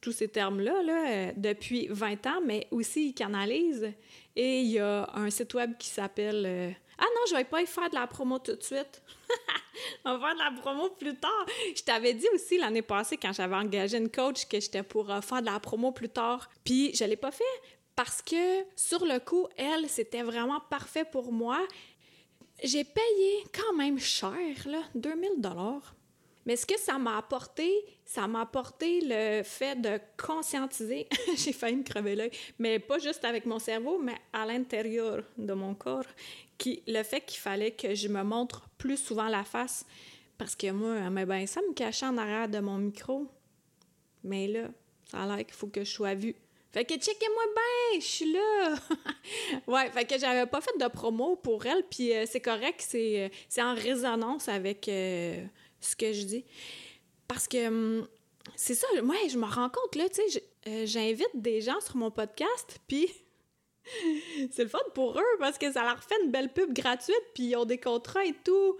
tous 0.00 0.12
ces 0.12 0.28
termes-là, 0.28 0.82
là, 0.82 1.08
euh, 1.08 1.32
depuis 1.36 1.88
20 1.88 2.26
ans, 2.26 2.40
mais 2.44 2.66
aussi 2.70 3.08
il 3.08 3.14
canalise. 3.14 3.92
Et 4.34 4.60
il 4.60 4.72
y 4.72 4.78
a 4.78 5.08
un 5.14 5.30
site 5.30 5.54
web 5.54 5.76
qui 5.78 5.88
s'appelle... 5.88 6.76
ah 6.98 7.04
non, 7.04 7.20
je 7.30 7.36
vais 7.36 7.44
pas 7.44 7.62
y 7.62 7.66
faire 7.66 7.88
de 7.90 7.94
la 7.94 8.06
promo 8.06 8.38
tout 8.38 8.56
de 8.56 8.62
suite. 8.62 9.02
On 10.04 10.16
va 10.16 10.28
faire 10.28 10.34
de 10.34 10.54
la 10.56 10.60
promo 10.60 10.90
plus 10.90 11.14
tard. 11.16 11.46
Je 11.74 11.82
t'avais 11.82 12.14
dit 12.14 12.26
aussi 12.34 12.58
l'année 12.58 12.82
passée, 12.82 13.16
quand 13.16 13.32
j'avais 13.32 13.56
engagé 13.56 13.98
une 13.98 14.10
coach, 14.10 14.46
que 14.46 14.60
j'étais 14.60 14.82
pour 14.82 15.06
faire 15.06 15.40
de 15.40 15.46
la 15.46 15.60
promo 15.60 15.92
plus 15.92 16.08
tard. 16.08 16.48
Puis 16.64 16.94
je 16.94 17.04
l'ai 17.04 17.16
pas 17.16 17.30
fait 17.30 17.44
parce 17.96 18.20
que 18.20 18.64
sur 18.76 19.04
le 19.04 19.18
coup, 19.18 19.48
elle, 19.56 19.88
c'était 19.88 20.22
vraiment 20.22 20.60
parfait 20.60 21.04
pour 21.04 21.32
moi. 21.32 21.66
J'ai 22.62 22.84
payé 22.84 23.44
quand 23.52 23.74
même 23.74 23.98
cher, 23.98 24.32
là, 24.66 24.82
2000 24.94 25.40
dollars. 25.40 25.94
Mais 26.46 26.54
ce 26.56 26.64
que 26.64 26.78
ça 26.78 26.96
m'a 26.96 27.18
apporté, 27.18 27.70
ça 28.04 28.28
m'a 28.28 28.42
apporté 28.42 29.00
le 29.02 29.42
fait 29.42 29.74
de 29.80 30.00
conscientiser. 30.16 31.08
J'ai 31.36 31.52
failli 31.52 31.76
me 31.76 31.82
crever 31.82 32.14
l'œil, 32.14 32.30
mais 32.58 32.78
pas 32.78 32.98
juste 32.98 33.24
avec 33.24 33.44
mon 33.46 33.58
cerveau, 33.58 33.98
mais 33.98 34.16
à 34.32 34.46
l'intérieur 34.46 35.24
de 35.36 35.52
mon 35.52 35.74
corps. 35.74 36.06
Qui, 36.56 36.82
le 36.86 37.02
fait 37.02 37.20
qu'il 37.20 37.40
fallait 37.40 37.72
que 37.72 37.94
je 37.94 38.08
me 38.08 38.22
montre 38.22 38.68
plus 38.78 38.96
souvent 38.96 39.28
la 39.28 39.44
face. 39.44 39.84
Parce 40.38 40.54
que 40.54 40.70
moi, 40.70 41.10
mais 41.10 41.26
ben, 41.26 41.46
ça 41.46 41.60
me 41.62 41.74
cachait 41.74 42.06
en 42.06 42.16
arrière 42.16 42.48
de 42.48 42.60
mon 42.60 42.78
micro. 42.78 43.26
Mais 44.22 44.46
là, 44.46 44.68
ça 45.10 45.22
a 45.22 45.26
l'air 45.26 45.44
qu'il 45.44 45.54
faut 45.54 45.66
que 45.66 45.84
je 45.84 45.90
sois 45.90 46.14
vue. 46.14 46.36
Fait 46.72 46.84
que 46.84 46.94
checkez-moi 46.94 47.42
bien, 47.54 48.00
je 48.00 48.06
suis 48.06 48.32
là. 48.32 48.74
ouais, 49.66 49.90
fait 49.92 50.04
que 50.04 50.18
j'avais 50.18 50.44
pas 50.44 50.60
fait 50.60 50.76
de 50.78 50.86
promo 50.88 51.36
pour 51.36 51.64
elle, 51.64 51.82
puis 51.90 52.14
euh, 52.14 52.26
c'est 52.26 52.40
correct, 52.40 52.84
c'est, 52.86 53.24
euh, 53.24 53.28
c'est 53.48 53.62
en 53.62 53.74
résonance 53.74 54.48
avec 54.48 54.86
euh, 54.88 55.42
ce 55.86 55.96
que 55.96 56.12
je 56.12 56.22
dis. 56.22 56.44
Parce 57.28 57.48
que 57.48 57.66
hum, 57.66 58.06
c'est 58.54 58.74
ça, 58.74 58.86
moi, 59.02 59.16
je 59.28 59.38
me 59.38 59.46
rends 59.46 59.70
compte, 59.70 59.96
là, 59.96 60.08
tu 60.08 60.20
sais, 60.30 60.86
j'invite 60.86 61.30
des 61.34 61.60
gens 61.60 61.80
sur 61.80 61.96
mon 61.96 62.10
podcast, 62.10 62.78
puis 62.86 63.08
c'est 64.50 64.62
le 64.62 64.68
fun 64.68 64.78
pour 64.94 65.18
eux 65.18 65.38
parce 65.38 65.58
que 65.58 65.72
ça 65.72 65.82
leur 65.82 66.02
fait 66.02 66.14
une 66.24 66.30
belle 66.30 66.52
pub 66.52 66.72
gratuite, 66.72 67.22
puis 67.34 67.44
ils 67.44 67.56
ont 67.56 67.64
des 67.64 67.78
contrats 67.78 68.24
et 68.24 68.34
tout. 68.44 68.76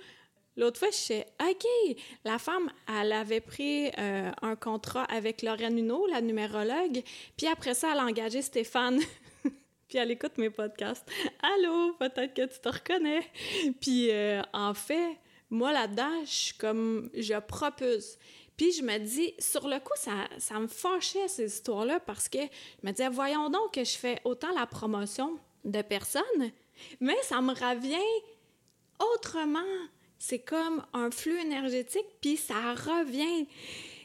L'autre 0.56 0.78
fois, 0.78 0.88
je 0.90 0.96
sais, 0.96 1.26
OK, 1.42 1.96
la 2.24 2.38
femme, 2.38 2.70
elle 2.88 3.12
avait 3.12 3.42
pris 3.42 3.88
euh, 3.98 4.30
un 4.40 4.56
contrat 4.56 5.04
avec 5.04 5.42
Lorraine 5.42 5.78
Huneau, 5.78 6.06
la 6.06 6.22
numérologue, 6.22 7.02
puis 7.36 7.46
après 7.46 7.74
ça, 7.74 7.92
elle 7.92 7.98
a 7.98 8.04
engagé 8.04 8.40
Stéphane. 8.40 9.00
puis 9.88 9.98
elle 9.98 10.10
écoute 10.10 10.38
mes 10.38 10.48
podcasts. 10.48 11.06
Allô, 11.42 11.92
peut-être 11.98 12.32
que 12.32 12.46
tu 12.46 12.58
te 12.58 12.68
reconnais. 12.68 13.20
puis 13.80 14.10
euh, 14.10 14.40
en 14.54 14.72
fait, 14.72 15.18
moi 15.50 15.72
là-dedans, 15.72 16.24
je 16.24 16.30
suis 16.30 16.54
comme, 16.54 17.10
je 17.14 17.38
propose. 17.40 18.18
Puis 18.56 18.72
je 18.72 18.82
me 18.82 18.98
dis, 18.98 19.34
sur 19.38 19.68
le 19.68 19.78
coup, 19.78 19.92
ça, 19.96 20.28
ça 20.38 20.58
me 20.58 20.66
fâchait 20.66 21.28
ces 21.28 21.46
histoires-là 21.46 22.00
parce 22.00 22.28
que 22.28 22.38
je 22.38 22.86
me 22.86 22.92
disais, 22.92 23.08
voyons 23.08 23.50
donc 23.50 23.74
que 23.74 23.84
je 23.84 23.96
fais 23.96 24.20
autant 24.24 24.52
la 24.54 24.66
promotion 24.66 25.38
de 25.64 25.82
personnes, 25.82 26.22
mais 27.00 27.16
ça 27.22 27.40
me 27.40 27.52
revient 27.52 27.96
autrement 28.98 29.60
c'est 30.18 30.38
comme 30.38 30.82
un 30.92 31.10
flux 31.10 31.38
énergétique, 31.38 32.06
puis 32.20 32.36
ça 32.36 32.74
revient. 32.74 33.46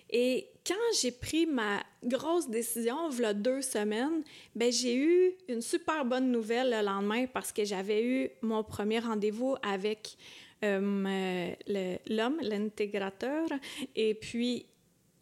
Et 0.10 0.48
quand 0.68 0.76
j'ai 1.02 1.12
pris 1.12 1.46
ma 1.46 1.82
grosse 2.04 2.50
décision, 2.50 3.10
a 3.24 3.34
deux 3.34 3.62
semaines, 3.62 4.24
ben 4.56 4.72
j'ai 4.72 4.96
eu 4.96 5.32
une 5.48 5.62
super 5.62 6.04
bonne 6.04 6.32
nouvelle 6.32 6.70
le 6.70 6.86
lendemain 6.86 7.26
parce 7.28 7.52
que 7.52 7.64
j'avais 7.64 8.04
eu 8.04 8.30
mon 8.42 8.64
premier 8.64 9.00
rendez-vous 9.00 9.56
avec 9.64 10.18
l'homme, 10.62 12.38
l'intégrateur, 12.42 13.48
et 13.96 14.14
puis 14.14 14.66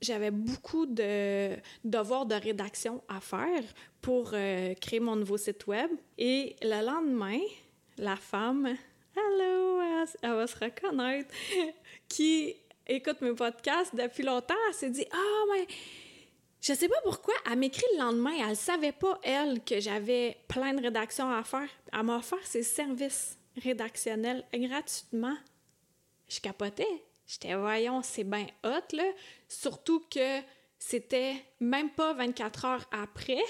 j'avais 0.02 0.32
beaucoup 0.32 0.86
de 0.86 1.56
devoirs 1.84 2.26
de 2.26 2.36
rédaction 2.36 3.04
à 3.08 3.20
faire 3.20 3.64
pour 4.02 4.32
euh, 4.34 4.74
créer 4.76 5.00
mon 5.00 5.16
nouveau 5.16 5.38
site 5.38 5.68
web. 5.68 5.90
Et 6.18 6.56
le 6.62 6.86
lendemain, 6.86 7.40
la 7.98 8.16
femme 8.16 8.76
Allô, 9.18 9.82
elle, 10.22 10.30
va 10.32 10.48
se 10.48 10.56
reconnaître, 10.58 11.34
qui 12.08 12.56
écoute 12.88 13.22
mes 13.22 13.34
podcasts 13.34 13.94
depuis 13.96 14.24
longtemps, 14.24 14.56
elle 14.68 14.74
s'est 14.74 14.90
dit 14.90 15.06
Ah, 15.12 15.44
mais 15.52 15.68
je 16.62 16.74
sais 16.74 16.88
pas 16.88 17.02
pourquoi, 17.04 17.34
elle 17.50 17.58
m'écrit 17.58 17.86
le 17.94 18.00
lendemain, 18.00 18.34
elle 18.48 18.56
savait 18.56 18.92
pas, 18.92 19.20
elle, 19.24 19.64
que 19.64 19.80
j'avais 19.80 20.38
plein 20.48 20.74
de 20.74 20.82
rédactions 20.82 21.30
à 21.30 21.44
faire. 21.44 21.68
Elle 21.92 22.04
m'a 22.04 22.18
offert 22.18 22.46
ses 22.46 22.64
services 22.64 23.39
rédactionnels 23.58 24.46
gratuitement. 24.54 25.36
Je 26.28 26.40
capotais. 26.40 27.04
J'étais, 27.28 27.56
voyons, 27.56 28.02
c'est 28.02 28.24
bien 28.24 28.48
hot, 28.64 28.96
là. 28.96 29.04
Surtout 29.48 30.04
que 30.10 30.42
c'était 30.80 31.36
même 31.60 31.92
pas 31.92 32.14
24 32.14 32.66
heures 32.66 32.86
après. 32.92 33.44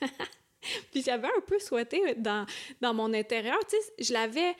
Puis 0.90 1.02
j'avais 1.02 1.28
un 1.28 1.40
peu 1.46 1.58
souhaité 1.58 2.14
dans, 2.14 2.46
dans 2.80 2.94
mon 2.94 3.12
intérieur, 3.12 3.58
tu 3.68 3.76
sais, 3.76 4.04
je 4.04 4.12
l'avais 4.12 4.56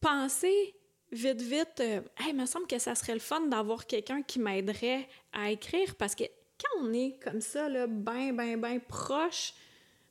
penser 0.00 0.74
vite, 1.12 1.42
vite, 1.42 1.80
euh, 1.80 2.00
il 2.26 2.34
me 2.34 2.46
semble 2.46 2.66
que 2.66 2.78
ça 2.78 2.94
serait 2.94 3.14
le 3.14 3.20
fun 3.20 3.40
d'avoir 3.42 3.86
quelqu'un 3.86 4.22
qui 4.22 4.38
m'aiderait 4.38 5.08
à 5.32 5.50
écrire 5.50 5.94
parce 5.96 6.14
que 6.14 6.24
quand 6.24 6.82
on 6.82 6.92
est 6.92 7.18
comme 7.22 7.40
ça, 7.40 7.68
là, 7.68 7.86
ben, 7.86 8.34
ben, 8.34 8.60
ben 8.60 8.80
proche 8.80 9.54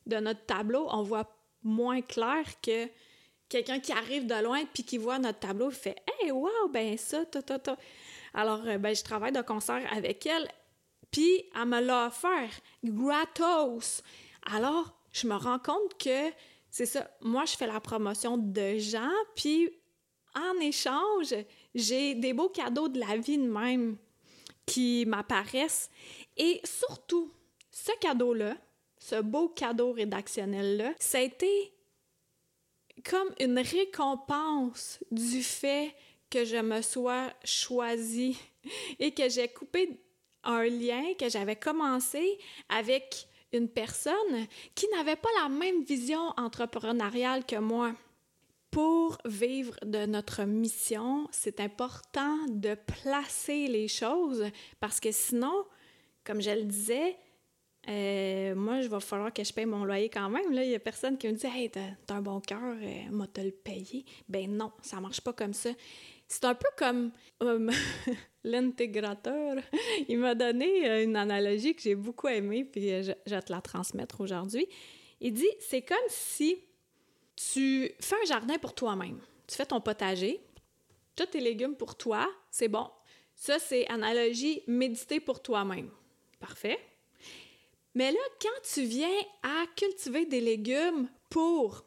de 0.06 0.16
notre 0.16 0.44
tableau, 0.44 0.88
on 0.90 1.02
voit 1.02 1.36
moins 1.62 2.02
clair 2.02 2.44
que 2.62 2.88
quelqu'un 3.50 3.80
qui 3.80 3.92
arrive 3.92 4.26
de 4.26 4.42
loin 4.42 4.64
puis 4.72 4.84
qui 4.84 4.96
voit 4.96 5.18
notre 5.18 5.40
tableau 5.40 5.70
fait 5.70 5.96
Hey, 6.06 6.30
wow, 6.30 6.68
ben 6.72 6.96
ça, 6.96 7.26
ta, 7.26 7.42
ta, 7.42 7.58
ta. 7.58 7.76
Alors, 8.32 8.62
euh, 8.66 8.78
ben, 8.78 8.94
je 8.94 9.02
travaille 9.02 9.32
de 9.32 9.42
concert 9.42 9.82
avec 9.92 10.24
elle, 10.24 10.48
puis 11.10 11.44
elle 11.54 11.66
me 11.66 11.80
l'a 11.80 12.06
offert 12.06 12.48
gratos. 12.82 14.02
Alors, 14.50 14.96
je 15.12 15.26
me 15.26 15.34
rends 15.34 15.58
compte 15.58 15.98
que 15.98 16.30
c'est 16.70 16.86
ça. 16.86 17.10
Moi, 17.20 17.44
je 17.44 17.56
fais 17.56 17.66
la 17.66 17.80
promotion 17.80 18.38
de 18.38 18.78
gens, 18.78 19.10
puis 19.34 19.68
en 20.34 20.60
échange, 20.60 21.34
j'ai 21.74 22.14
des 22.14 22.32
beaux 22.32 22.48
cadeaux 22.48 22.88
de 22.88 23.00
la 23.00 23.16
vie 23.16 23.38
de 23.38 23.50
même 23.50 23.96
qui 24.64 25.04
m'apparaissent. 25.06 25.90
Et 26.36 26.60
surtout, 26.62 27.32
ce 27.72 27.90
cadeau-là, 28.00 28.56
ce 28.98 29.20
beau 29.20 29.48
cadeau 29.48 29.92
rédactionnel-là, 29.92 30.92
ça 31.00 31.18
a 31.18 31.22
été 31.22 31.72
comme 33.02 33.34
une 33.40 33.58
récompense 33.58 34.98
du 35.10 35.42
fait 35.42 35.94
que 36.28 36.44
je 36.44 36.56
me 36.56 36.80
sois 36.82 37.32
choisie 37.44 38.38
et 38.98 39.12
que 39.12 39.28
j'ai 39.28 39.48
coupé 39.48 40.00
un 40.44 40.64
lien 40.64 41.14
que 41.18 41.28
j'avais 41.28 41.56
commencé 41.56 42.38
avec 42.68 43.26
une 43.52 43.68
personne 43.68 44.46
qui 44.74 44.86
n'avait 44.94 45.16
pas 45.16 45.28
la 45.42 45.48
même 45.48 45.82
vision 45.82 46.32
entrepreneuriale 46.36 47.44
que 47.44 47.56
moi. 47.56 47.92
Pour 48.70 49.18
vivre 49.24 49.74
de 49.84 50.06
notre 50.06 50.44
mission, 50.44 51.26
c'est 51.32 51.58
important 51.58 52.38
de 52.48 52.76
placer 53.02 53.66
les 53.66 53.88
choses 53.88 54.46
parce 54.78 55.00
que 55.00 55.10
sinon, 55.10 55.64
comme 56.24 56.40
je 56.40 56.50
le 56.50 56.62
disais, 56.62 57.16
euh, 57.88 58.54
moi, 58.54 58.82
je 58.82 58.88
vais 58.88 59.00
falloir 59.00 59.32
que 59.32 59.42
je 59.42 59.52
paye 59.52 59.66
mon 59.66 59.84
loyer 59.84 60.08
quand 60.10 60.28
même. 60.28 60.52
Il 60.52 60.60
n'y 60.60 60.74
a 60.74 60.78
personne 60.78 61.16
qui 61.16 61.28
me 61.28 61.32
dit 61.32 61.46
Hey, 61.46 61.70
t'as 61.70 62.14
un 62.14 62.20
bon 62.20 62.40
cœur, 62.40 62.60
euh, 62.62 63.10
moi 63.10 63.26
te 63.26 63.40
le 63.40 63.50
payer. 63.50 64.04
Ben 64.28 64.50
non, 64.54 64.72
ça 64.82 65.00
marche 65.00 65.20
pas 65.20 65.32
comme 65.32 65.54
ça. 65.54 65.70
C'est 66.28 66.44
un 66.44 66.54
peu 66.54 66.68
comme 66.76 67.10
euh, 67.42 67.70
l'intégrateur. 68.44 69.56
Il 70.08 70.18
m'a 70.18 70.34
donné 70.34 71.02
une 71.02 71.16
analogie 71.16 71.74
que 71.74 71.82
j'ai 71.82 71.94
beaucoup 71.94 72.28
aimée, 72.28 72.64
puis 72.64 73.02
je, 73.02 73.12
je 73.26 73.34
vais 73.34 73.42
te 73.42 73.52
la 73.52 73.60
transmettre 73.60 74.20
aujourd'hui. 74.20 74.66
Il 75.20 75.32
dit 75.32 75.50
C'est 75.58 75.82
comme 75.82 75.96
si 76.08 76.58
tu 77.34 77.90
fais 78.00 78.16
un 78.22 78.26
jardin 78.26 78.58
pour 78.58 78.74
toi-même. 78.74 79.18
Tu 79.46 79.56
fais 79.56 79.66
ton 79.66 79.80
potager, 79.80 80.40
tous 81.16 81.26
tes 81.26 81.40
légumes 81.40 81.74
pour 81.74 81.96
toi, 81.96 82.30
c'est 82.50 82.68
bon. 82.68 82.88
Ça, 83.34 83.58
c'est 83.58 83.88
analogie 83.88 84.62
méditer 84.66 85.18
pour 85.18 85.42
toi-même. 85.42 85.90
Parfait. 86.38 86.78
Mais 87.94 88.12
là, 88.12 88.18
quand 88.40 88.72
tu 88.72 88.82
viens 88.82 89.08
à 89.42 89.64
cultiver 89.76 90.26
des 90.26 90.40
légumes 90.40 91.08
pour 91.28 91.84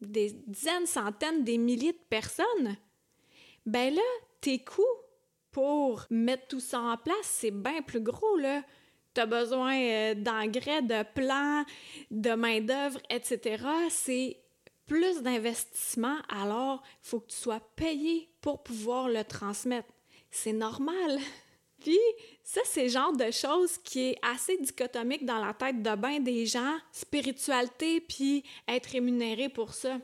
des 0.00 0.32
dizaines, 0.46 0.86
centaines, 0.86 1.44
des 1.44 1.58
milliers 1.58 1.92
de 1.92 2.04
personnes, 2.10 2.76
ben 3.64 3.94
là, 3.94 4.02
tes 4.40 4.64
coûts 4.64 4.82
pour 5.50 6.04
mettre 6.10 6.48
tout 6.48 6.60
ça 6.60 6.80
en 6.80 6.96
place, 6.96 7.16
c'est 7.22 7.50
bien 7.50 7.82
plus 7.82 8.00
gros, 8.00 8.36
là. 8.36 8.62
Tu 9.14 9.20
as 9.22 9.26
besoin 9.26 9.74
euh, 9.80 10.14
d'engrais, 10.14 10.82
de 10.82 11.02
plants, 11.14 11.64
de 12.10 12.34
main-d'œuvre, 12.34 13.00
etc. 13.08 13.64
C'est 13.88 14.38
plus 14.86 15.22
d'investissement, 15.22 16.18
alors 16.28 16.82
il 17.02 17.08
faut 17.08 17.20
que 17.20 17.30
tu 17.30 17.36
sois 17.36 17.60
payé 17.76 18.28
pour 18.40 18.62
pouvoir 18.62 19.08
le 19.08 19.24
transmettre. 19.24 19.88
C'est 20.30 20.52
normal. 20.52 21.18
Puis, 21.80 21.98
ça, 22.42 22.60
c'est 22.64 22.84
le 22.84 22.88
genre 22.88 23.16
de 23.16 23.30
choses 23.30 23.78
qui 23.78 24.10
est 24.10 24.18
assez 24.22 24.56
dichotomique 24.56 25.24
dans 25.24 25.44
la 25.44 25.52
tête 25.52 25.82
de 25.82 25.96
bien 25.96 26.20
des 26.20 26.46
gens, 26.46 26.76
spiritualité, 26.92 28.00
puis 28.00 28.44
être 28.66 28.86
rémunéré 28.86 29.48
pour 29.48 29.74
ça. 29.74 29.98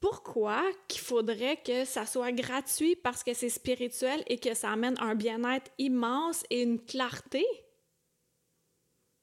Pourquoi 0.00 0.64
qu'il 0.88 1.00
faudrait 1.00 1.58
que 1.62 1.84
ça 1.84 2.06
soit 2.06 2.32
gratuit 2.32 2.96
parce 2.96 3.22
que 3.22 3.34
c'est 3.34 3.48
spirituel 3.48 4.24
et 4.26 4.38
que 4.38 4.54
ça 4.54 4.70
amène 4.70 4.96
un 4.98 5.14
bien-être 5.14 5.70
immense 5.78 6.42
et 6.50 6.62
une 6.62 6.84
clarté? 6.84 7.44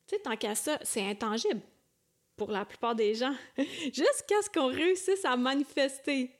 Tu 0.07 0.15
sais, 0.15 0.21
tant 0.21 0.37
qu'à 0.37 0.55
ça, 0.55 0.79
c'est 0.83 1.05
intangible 1.05 1.61
pour 2.37 2.49
la 2.49 2.63
plupart 2.63 2.95
des 2.95 3.13
gens, 3.13 3.35
jusqu'à 3.57 4.41
ce 4.41 4.49
qu'on 4.49 4.67
réussisse 4.67 5.25
à 5.25 5.35
manifester. 5.35 6.38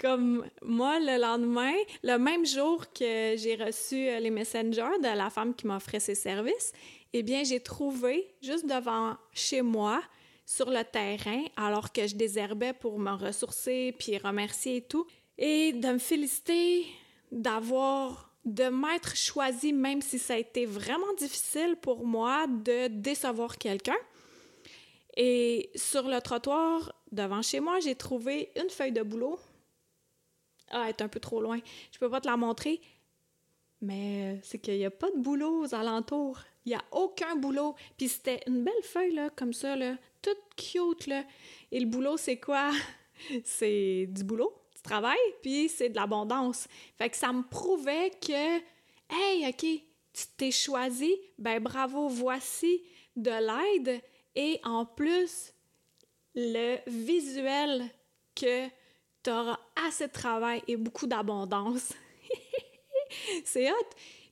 Comme 0.00 0.48
moi, 0.62 0.98
le 0.98 1.20
lendemain, 1.20 1.74
le 2.02 2.16
même 2.16 2.46
jour 2.46 2.90
que 2.92 3.34
j'ai 3.36 3.56
reçu 3.56 4.08
euh, 4.08 4.18
les 4.18 4.30
messengers 4.30 4.98
de 5.02 5.16
la 5.16 5.28
femme 5.28 5.54
qui 5.54 5.66
m'offrait 5.66 6.00
ses 6.00 6.14
services, 6.14 6.72
eh 7.12 7.22
bien, 7.22 7.44
j'ai 7.44 7.60
trouvé 7.60 8.32
juste 8.40 8.66
devant 8.66 9.16
chez 9.34 9.60
moi, 9.60 10.00
sur 10.46 10.68
le 10.70 10.82
terrain, 10.82 11.44
alors 11.56 11.92
que 11.92 12.06
je 12.08 12.16
désherbais 12.16 12.72
pour 12.72 12.98
me 12.98 13.12
ressourcer 13.12 13.94
puis 13.98 14.18
remercier 14.18 14.76
et 14.76 14.82
tout, 14.82 15.06
et 15.38 15.72
de 15.72 15.88
me 15.88 15.98
féliciter 15.98 16.86
d'avoir 17.30 18.30
de 18.44 18.64
m'être 18.64 19.16
choisi, 19.16 19.72
même 19.72 20.00
si 20.00 20.18
ça 20.18 20.34
a 20.34 20.38
été 20.38 20.66
vraiment 20.66 21.12
difficile 21.18 21.76
pour 21.80 22.04
moi 22.04 22.46
de 22.48 22.88
décevoir 22.88 23.58
quelqu'un. 23.58 23.98
Et 25.16 25.70
sur 25.74 26.08
le 26.08 26.20
trottoir 26.20 26.94
devant 27.12 27.42
chez 27.42 27.60
moi, 27.60 27.78
j'ai 27.80 27.94
trouvé 27.94 28.50
une 28.56 28.70
feuille 28.70 28.92
de 28.92 29.02
boulot. 29.02 29.38
Ah, 30.70 30.82
elle 30.84 30.90
est 30.90 31.02
un 31.02 31.08
peu 31.08 31.20
trop 31.20 31.40
loin. 31.40 31.58
Je 31.92 31.98
peux 31.98 32.10
pas 32.10 32.20
te 32.20 32.28
la 32.28 32.36
montrer. 32.36 32.80
Mais 33.80 34.40
c'est 34.42 34.58
qu'il 34.58 34.76
n'y 34.76 34.84
a 34.84 34.90
pas 34.90 35.10
de 35.10 35.18
boulot 35.18 35.64
aux 35.64 35.74
alentours. 35.74 36.40
Il 36.64 36.70
n'y 36.70 36.74
a 36.74 36.84
aucun 36.92 37.36
boulot. 37.36 37.74
Puis 37.96 38.08
c'était 38.08 38.40
une 38.46 38.62
belle 38.62 38.82
feuille, 38.82 39.14
là, 39.14 39.30
comme 39.30 39.52
ça, 39.52 39.76
là, 39.76 39.96
toute 40.20 40.38
cute, 40.56 41.06
là. 41.06 41.24
Et 41.72 41.80
le 41.80 41.86
boulot, 41.86 42.16
c'est 42.16 42.38
quoi? 42.38 42.70
c'est 43.44 44.06
du 44.08 44.24
boulot, 44.24 44.52
du 44.74 44.82
travail, 44.82 45.18
puis 45.42 45.68
c'est 45.68 45.88
de 45.88 45.96
l'abondance. 45.96 46.68
Fait 46.98 47.08
que 47.08 47.16
ça 47.16 47.32
me 47.32 47.42
prouvait 47.42 48.10
que, 48.20 48.58
hey, 49.10 49.48
OK, 49.48 49.66
tu 50.12 50.24
t'es 50.36 50.50
choisi, 50.50 51.14
ben 51.38 51.62
bravo, 51.62 52.08
voici 52.08 52.82
de 53.16 53.30
l'aide 53.30 54.02
et 54.34 54.60
en 54.64 54.84
plus, 54.84 55.52
le 56.34 56.78
visuel 56.86 57.88
que 58.34 58.68
tu 59.22 59.30
auras 59.30 59.58
assez 59.86 60.06
de 60.06 60.12
travail 60.12 60.62
et 60.68 60.76
beaucoup 60.76 61.06
d'abondance. 61.06 61.92
c'est 63.44 63.70
hot. 63.70 63.88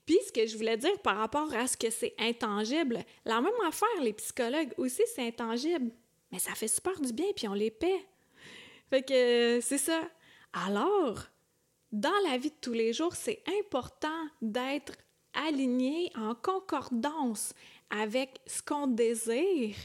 Puis 0.07 0.19
ce 0.27 0.33
que 0.33 0.47
je 0.47 0.57
voulais 0.57 0.77
dire 0.77 0.99
par 1.01 1.19
rapport 1.19 1.53
à 1.53 1.67
ce 1.67 1.77
que 1.77 1.91
c'est 1.91 2.15
intangible, 2.19 3.05
la 3.25 3.41
même 3.41 3.53
affaire, 3.67 4.03
les 4.03 4.15
psychologues 4.15 4.73
aussi, 4.79 5.03
c'est 5.15 5.27
intangible. 5.27 5.91
Mais 6.33 6.39
ça 6.39 6.55
fait 6.55 6.69
super 6.69 6.99
du 7.01 7.13
bien, 7.13 7.27
puis 7.37 7.49
on 7.49 7.55
les 7.55 7.71
paie. 7.71 8.07
Fait 8.91 9.03
que 9.03 9.61
c'est 9.63 9.79
ça. 9.79 10.01
Alors, 10.53 11.25
dans 11.93 12.13
la 12.27 12.39
vie 12.39 12.51
de 12.51 12.57
tous 12.61 12.73
les 12.73 12.93
jours, 12.93 13.15
c'est 13.15 13.43
important 13.61 14.29
d'être 14.41 14.95
aligné 15.35 16.11
en 16.17 16.35
concordance 16.35 17.53
avec 17.91 18.41
ce 18.47 18.63
qu'on 18.63 18.87
désire, 18.87 19.77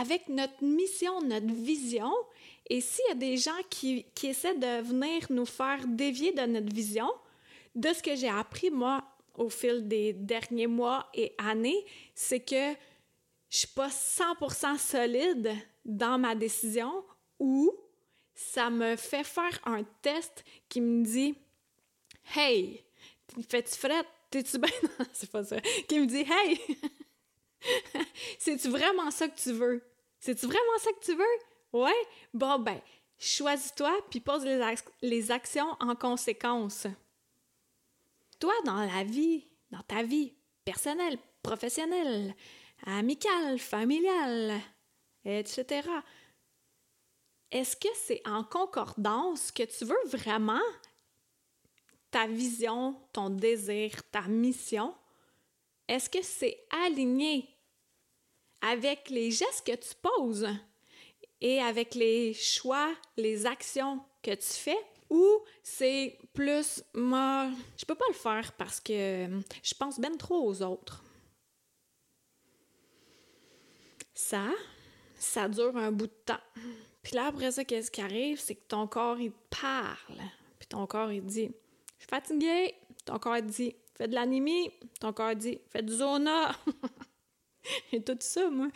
avec 0.00 0.28
notre 0.28 0.62
mission, 0.62 1.20
notre 1.22 1.52
vision. 1.52 2.12
Et 2.68 2.80
s'il 2.80 3.04
y 3.08 3.12
a 3.12 3.14
des 3.14 3.36
gens 3.36 3.50
qui, 3.68 4.06
qui, 4.14 4.28
essaient 4.28 4.56
de 4.56 4.82
venir 4.82 5.26
nous 5.30 5.46
faire 5.46 5.86
dévier 5.86 6.32
de 6.32 6.42
notre 6.42 6.74
vision, 6.74 7.10
de 7.74 7.92
ce 7.92 8.02
que 8.02 8.14
j'ai 8.14 8.28
appris, 8.28 8.70
moi, 8.70 9.04
au 9.34 9.48
fil 9.48 9.86
des 9.88 10.12
derniers 10.12 10.66
mois 10.66 11.08
et 11.14 11.34
années, 11.38 11.84
c'est 12.14 12.40
que 12.40 12.72
je 13.50 13.58
suis 13.58 13.68
pas 13.68 13.88
100% 13.88 14.78
solide 14.78 15.52
dans 15.84 16.18
ma 16.18 16.34
décision 16.34 17.04
ou 17.38 17.72
ça 18.34 18.70
me 18.70 18.96
fait 18.96 19.24
faire 19.24 19.58
un 19.64 19.82
test 20.00 20.44
qui 20.68 20.80
me 20.80 21.04
dit 21.04 21.34
Hey, 22.34 22.82
fais-tu 23.48 23.76
frette? 23.76 24.06
T'es-tu 24.30 24.58
bien? 24.58 24.70
c'est 25.12 25.30
pas 25.30 25.44
ça. 25.44 25.60
Qui 25.88 26.00
me 26.00 26.06
dit 26.06 26.24
Hey, 26.26 26.58
C'est-tu 28.38 28.68
vraiment 28.68 29.10
ça 29.10 29.28
que 29.28 29.38
tu 29.38 29.52
veux? 29.52 29.82
C'est-tu 30.20 30.46
vraiment 30.46 30.78
ça 30.78 30.92
que 30.92 31.04
tu 31.04 31.14
veux? 31.14 31.51
Ouais? 31.72 32.06
Bon, 32.34 32.58
ben, 32.58 32.80
choisis-toi 33.18 33.92
puis 34.10 34.20
pose 34.20 34.44
les, 34.44 34.74
les 35.02 35.30
actions 35.30 35.76
en 35.80 35.94
conséquence. 35.94 36.86
Toi, 38.38 38.54
dans 38.64 38.84
la 38.84 39.04
vie, 39.04 39.46
dans 39.70 39.82
ta 39.82 40.02
vie 40.02 40.34
personnelle, 40.64 41.18
professionnelle, 41.42 42.34
amicale, 42.84 43.58
familiale, 43.58 44.60
etc., 45.24 45.88
est-ce 47.50 47.76
que 47.76 47.88
c'est 47.94 48.26
en 48.26 48.44
concordance 48.44 49.52
que 49.52 49.62
tu 49.62 49.84
veux 49.84 50.04
vraiment 50.06 50.62
ta 52.10 52.26
vision, 52.26 52.98
ton 53.12 53.28
désir, 53.28 53.90
ta 54.10 54.22
mission? 54.22 54.94
Est-ce 55.86 56.08
que 56.08 56.22
c'est 56.22 56.66
aligné 56.86 57.46
avec 58.62 59.10
les 59.10 59.30
gestes 59.30 59.66
que 59.66 59.76
tu 59.76 59.94
poses? 60.00 60.48
Et 61.42 61.60
avec 61.60 61.96
les 61.96 62.32
choix, 62.32 62.94
les 63.16 63.44
actions 63.44 64.00
que 64.22 64.30
tu 64.30 64.46
fais? 64.46 64.78
Ou 65.10 65.26
c'est 65.62 66.16
plus, 66.32 66.82
moi, 66.94 67.50
je 67.76 67.84
peux 67.84 67.96
pas 67.96 68.06
le 68.08 68.14
faire 68.14 68.52
parce 68.52 68.80
que 68.80 69.28
je 69.62 69.74
pense 69.74 70.00
bien 70.00 70.16
trop 70.16 70.48
aux 70.48 70.62
autres. 70.62 71.04
Ça, 74.14 74.48
ça 75.16 75.48
dure 75.48 75.76
un 75.76 75.90
bout 75.90 76.06
de 76.06 76.12
temps. 76.24 76.40
Puis 77.02 77.16
là, 77.16 77.26
après 77.26 77.50
ça, 77.50 77.64
qu'est-ce 77.64 77.90
qui 77.90 78.00
arrive? 78.00 78.40
C'est 78.40 78.54
que 78.54 78.68
ton 78.68 78.86
corps, 78.86 79.18
il 79.18 79.32
parle. 79.50 80.22
Puis 80.58 80.68
ton 80.68 80.86
corps, 80.86 81.10
il 81.10 81.24
dit, 81.26 81.50
je 81.98 82.04
suis 82.04 82.08
fatigué. 82.08 82.74
Ton 83.04 83.18
corps, 83.18 83.42
dit, 83.42 83.74
fais 83.96 84.06
de 84.06 84.14
l'anémie. 84.14 84.70
Ton 85.00 85.12
corps 85.12 85.34
dit, 85.34 85.58
fais 85.70 85.82
du 85.82 85.92
zona. 85.92 86.56
Et 87.92 88.02
tout 88.02 88.16
ça, 88.20 88.48
moi. 88.48 88.68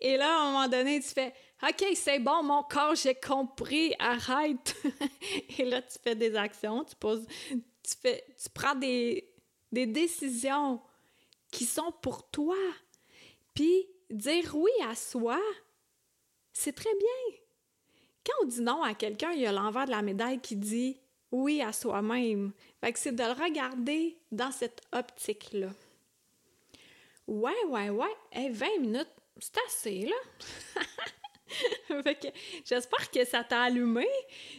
Et 0.00 0.16
là, 0.16 0.28
à 0.28 0.40
un 0.40 0.52
moment 0.52 0.68
donné, 0.68 1.00
tu 1.00 1.08
fais, 1.08 1.32
OK, 1.62 1.84
c'est 1.94 2.18
bon, 2.18 2.42
mon 2.42 2.62
corps, 2.62 2.94
j'ai 2.94 3.14
compris, 3.14 3.94
arrête. 3.98 4.74
Et 5.58 5.64
là, 5.64 5.82
tu 5.82 5.98
fais 6.02 6.14
des 6.14 6.34
actions, 6.34 6.84
tu 6.84 6.96
poses, 6.96 7.26
tu 7.50 7.96
fais, 8.00 8.24
tu 8.42 8.48
prends 8.48 8.74
des, 8.74 9.26
décisions 9.70 10.80
qui 11.50 11.64
sont 11.64 11.92
pour 12.00 12.30
toi. 12.30 12.56
Puis 13.54 13.86
dire 14.10 14.54
oui 14.54 14.70
à 14.88 14.94
soi, 14.94 15.38
c'est 16.52 16.74
très 16.74 16.94
bien. 16.94 17.36
Quand 18.24 18.44
on 18.44 18.46
dit 18.46 18.62
non 18.62 18.82
à 18.82 18.94
quelqu'un, 18.94 19.32
il 19.32 19.40
y 19.40 19.46
a 19.46 19.52
l'envers 19.52 19.86
de 19.86 19.90
la 19.90 20.02
médaille 20.02 20.40
qui 20.40 20.56
dit 20.56 20.98
oui 21.30 21.62
à 21.62 21.72
soi-même. 21.72 22.52
Fait 22.80 22.92
que 22.92 22.98
c'est 22.98 23.12
de 23.12 23.22
le 23.22 23.32
regarder 23.32 24.16
dans 24.32 24.50
cette 24.50 24.80
optique-là. 24.92 25.68
Ouais, 27.26 27.64
ouais, 27.68 27.90
ouais. 27.90 28.16
Hey, 28.32 28.50
20 28.50 28.66
minutes, 28.80 29.12
c'est 29.40 29.58
assez, 29.66 30.06
là. 30.06 30.16
j'espère 32.64 33.10
que 33.10 33.24
ça 33.24 33.44
t'a 33.44 33.62
allumé. 33.62 34.06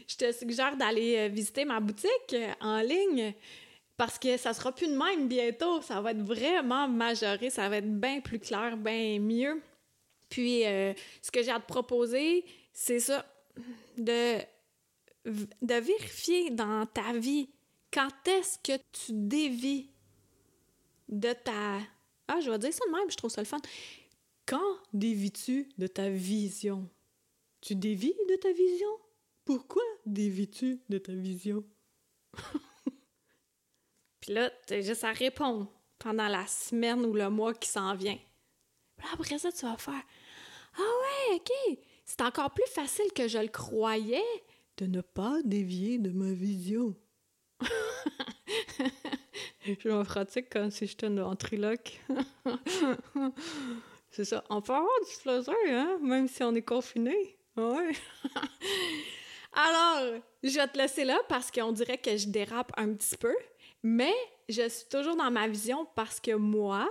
Je 0.08 0.16
te 0.16 0.32
suggère 0.32 0.76
d'aller 0.76 1.18
euh, 1.18 1.28
visiter 1.28 1.66
ma 1.66 1.80
boutique 1.80 2.34
euh, 2.34 2.52
en 2.60 2.82
ligne 2.82 3.34
parce 3.98 4.18
que 4.18 4.38
ça 4.38 4.54
sera 4.54 4.74
plus 4.74 4.88
de 4.88 4.98
même 4.98 5.28
bientôt. 5.28 5.82
Ça 5.82 6.02
va 6.02 6.12
être 6.12 6.22
vraiment 6.22 6.88
majoré, 6.88 7.50
ça 7.50 7.70
va 7.70 7.78
être 7.78 8.00
bien 8.00 8.20
plus 8.20 8.40
clair, 8.40 8.78
bien 8.78 9.20
mieux. 9.20 9.62
Puis, 10.30 10.66
euh, 10.66 10.94
ce 11.22 11.30
que 11.30 11.44
j'ai 11.44 11.52
à 11.52 11.60
te 11.60 11.68
proposer, 11.68 12.46
c'est 12.74 13.00
ça, 13.00 13.26
de, 13.98 14.38
de 15.26 15.74
vérifier 15.74 16.50
dans 16.50 16.86
ta 16.86 17.14
vie 17.14 17.50
quand 17.94 18.10
est-ce 18.28 18.58
que 18.58 18.82
tu 18.92 19.12
dévis 19.12 19.90
de 21.10 21.34
ta... 21.34 21.80
Ah, 22.28 22.40
je 22.40 22.50
vais 22.50 22.58
dire 22.58 22.74
ça 22.74 22.86
de 22.88 22.92
même, 22.92 23.12
je 23.12 23.18
trouve 23.18 23.30
ça 23.30 23.42
le 23.42 23.46
fun. 23.46 23.60
Quand 24.46 24.78
dévis-tu 24.94 25.70
de 25.78 25.88
ta 25.88 26.10
vision? 26.10 26.90
Tu 27.62 27.76
dévis 27.76 28.16
de 28.30 28.36
ta 28.36 28.52
vision? 28.52 28.90
Pourquoi 29.46 29.84
dévis-tu 30.06 30.82
de 30.90 30.98
ta 30.98 31.14
vision? 31.14 31.64
Puis 34.22 34.34
là, 34.34 34.52
t'as 34.68 34.82
juste 34.82 35.04
à 35.04 35.12
répondre 35.12 35.72
pendant 36.00 36.28
la 36.28 36.46
semaine 36.48 37.06
ou 37.06 37.14
le 37.14 37.30
mois 37.30 37.54
qui 37.54 37.70
s'en 37.70 37.96
vient. 37.96 38.20
Puis 38.98 39.08
après 39.14 39.38
ça, 39.40 39.52
tu 39.52 39.66
vas 39.66 39.78
faire 39.78 40.04
Ah 40.78 40.82
ouais, 40.82 41.36
OK. 41.36 41.80
C'est 42.06 42.22
encore 42.22 42.52
plus 42.52 42.68
facile 42.68 43.12
que 43.16 43.28
je 43.28 43.38
le 43.38 43.48
croyais 43.48 44.24
de 44.78 44.86
ne 44.86 45.02
pas 45.02 45.42
dévier 45.44 45.98
de 45.98 46.12
ma 46.12 46.32
vision. 46.32 46.96
je 49.66 49.90
me 49.90 50.04
pratique 50.04 50.50
comme 50.50 50.72
si 50.72 50.88
j'étais 50.88 51.08
un 51.08 51.16
ventriloque? 51.16 52.00
C'est 54.12 54.26
ça. 54.26 54.44
On 54.50 54.62
peut 54.62 54.74
avoir 54.74 55.00
du 55.00 55.22
plaisir, 55.22 55.54
hein, 55.70 55.98
même 56.02 56.28
si 56.28 56.44
on 56.44 56.54
est 56.54 56.62
confiné. 56.62 57.38
Alors, 59.54 60.20
je 60.44 60.56
vais 60.56 60.68
te 60.68 60.78
laisser 60.78 61.04
là 61.06 61.18
parce 61.28 61.50
qu'on 61.52 61.72
dirait 61.72 61.98
que 61.98 62.16
je 62.16 62.28
dérape 62.28 62.72
un 62.78 62.94
petit 62.94 63.18
peu, 63.18 63.36
mais 63.84 64.14
je 64.50 64.68
suis 64.70 64.88
toujours 64.90 65.16
dans 65.16 65.32
ma 65.32 65.48
vision 65.48 65.88
parce 65.96 66.20
que 66.20 66.36
moi, 66.36 66.90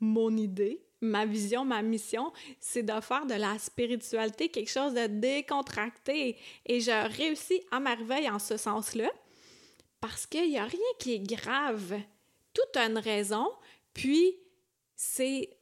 mon 0.00 0.36
idée, 0.36 0.82
ma 1.00 1.26
vision, 1.26 1.64
ma 1.64 1.82
mission, 1.82 2.32
c'est 2.60 2.82
de 2.82 3.00
faire 3.00 3.26
de 3.26 3.34
la 3.34 3.58
spiritualité 3.58 4.48
quelque 4.48 4.70
chose 4.70 4.94
de 4.94 5.06
décontracté. 5.06 6.36
Et 6.66 6.80
je 6.80 7.16
réussis 7.16 7.62
à 7.70 7.80
merveille 7.80 8.28
en 8.28 8.38
ce 8.38 8.56
sens-là 8.56 9.10
parce 10.00 10.26
qu'il 10.26 10.50
n'y 10.50 10.58
a 10.58 10.64
rien 10.64 10.80
qui 10.98 11.14
est 11.14 11.26
grave. 11.34 11.94
Tout 12.52 12.78
a 12.78 12.86
une 12.86 12.98
raison, 12.98 13.48
puis 13.94 14.36
c'est 14.96 15.57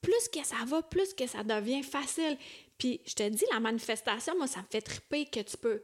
plus 0.00 0.28
que 0.28 0.44
ça 0.44 0.64
va, 0.66 0.82
plus 0.82 1.14
que 1.14 1.26
ça 1.26 1.42
devient 1.42 1.82
facile. 1.82 2.36
Puis 2.78 3.00
je 3.06 3.14
te 3.14 3.28
dis, 3.28 3.44
la 3.52 3.60
manifestation, 3.60 4.36
moi, 4.36 4.46
ça 4.46 4.60
me 4.60 4.66
fait 4.70 4.80
triper 4.80 5.26
que 5.26 5.40
tu 5.40 5.56
peux 5.56 5.82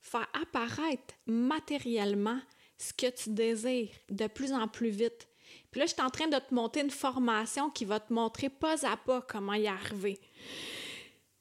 faire 0.00 0.26
apparaître 0.40 1.14
matériellement 1.26 2.40
ce 2.78 2.92
que 2.92 3.10
tu 3.10 3.30
désires 3.30 3.90
de 4.08 4.26
plus 4.26 4.52
en 4.52 4.68
plus 4.68 4.90
vite. 4.90 5.28
Puis 5.70 5.80
là, 5.80 5.86
je 5.86 5.92
suis 5.92 6.02
en 6.02 6.10
train 6.10 6.28
de 6.28 6.38
te 6.38 6.54
monter 6.54 6.80
une 6.80 6.90
formation 6.90 7.70
qui 7.70 7.84
va 7.84 8.00
te 8.00 8.12
montrer 8.12 8.48
pas 8.48 8.86
à 8.86 8.96
pas 8.96 9.20
comment 9.22 9.54
y 9.54 9.66
arriver. 9.66 10.18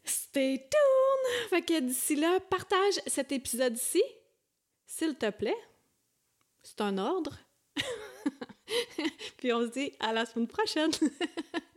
Stay 0.04 0.58
tuned! 0.58 1.50
Fait 1.50 1.62
que 1.62 1.80
d'ici 1.80 2.16
là, 2.16 2.40
partage 2.40 2.96
cet 3.06 3.32
épisode-ci, 3.32 4.04
s'il 4.86 5.16
te 5.16 5.30
plaît. 5.30 5.58
C'est 6.63 6.82
un 6.82 6.98
ordre. 6.98 7.38
Puis 9.38 9.54
on 9.54 9.62
se 9.62 9.72
dit 9.72 9.92
à 10.00 10.13
la 10.13 10.26
semaine 10.26 10.48
prochaine. 10.48 10.92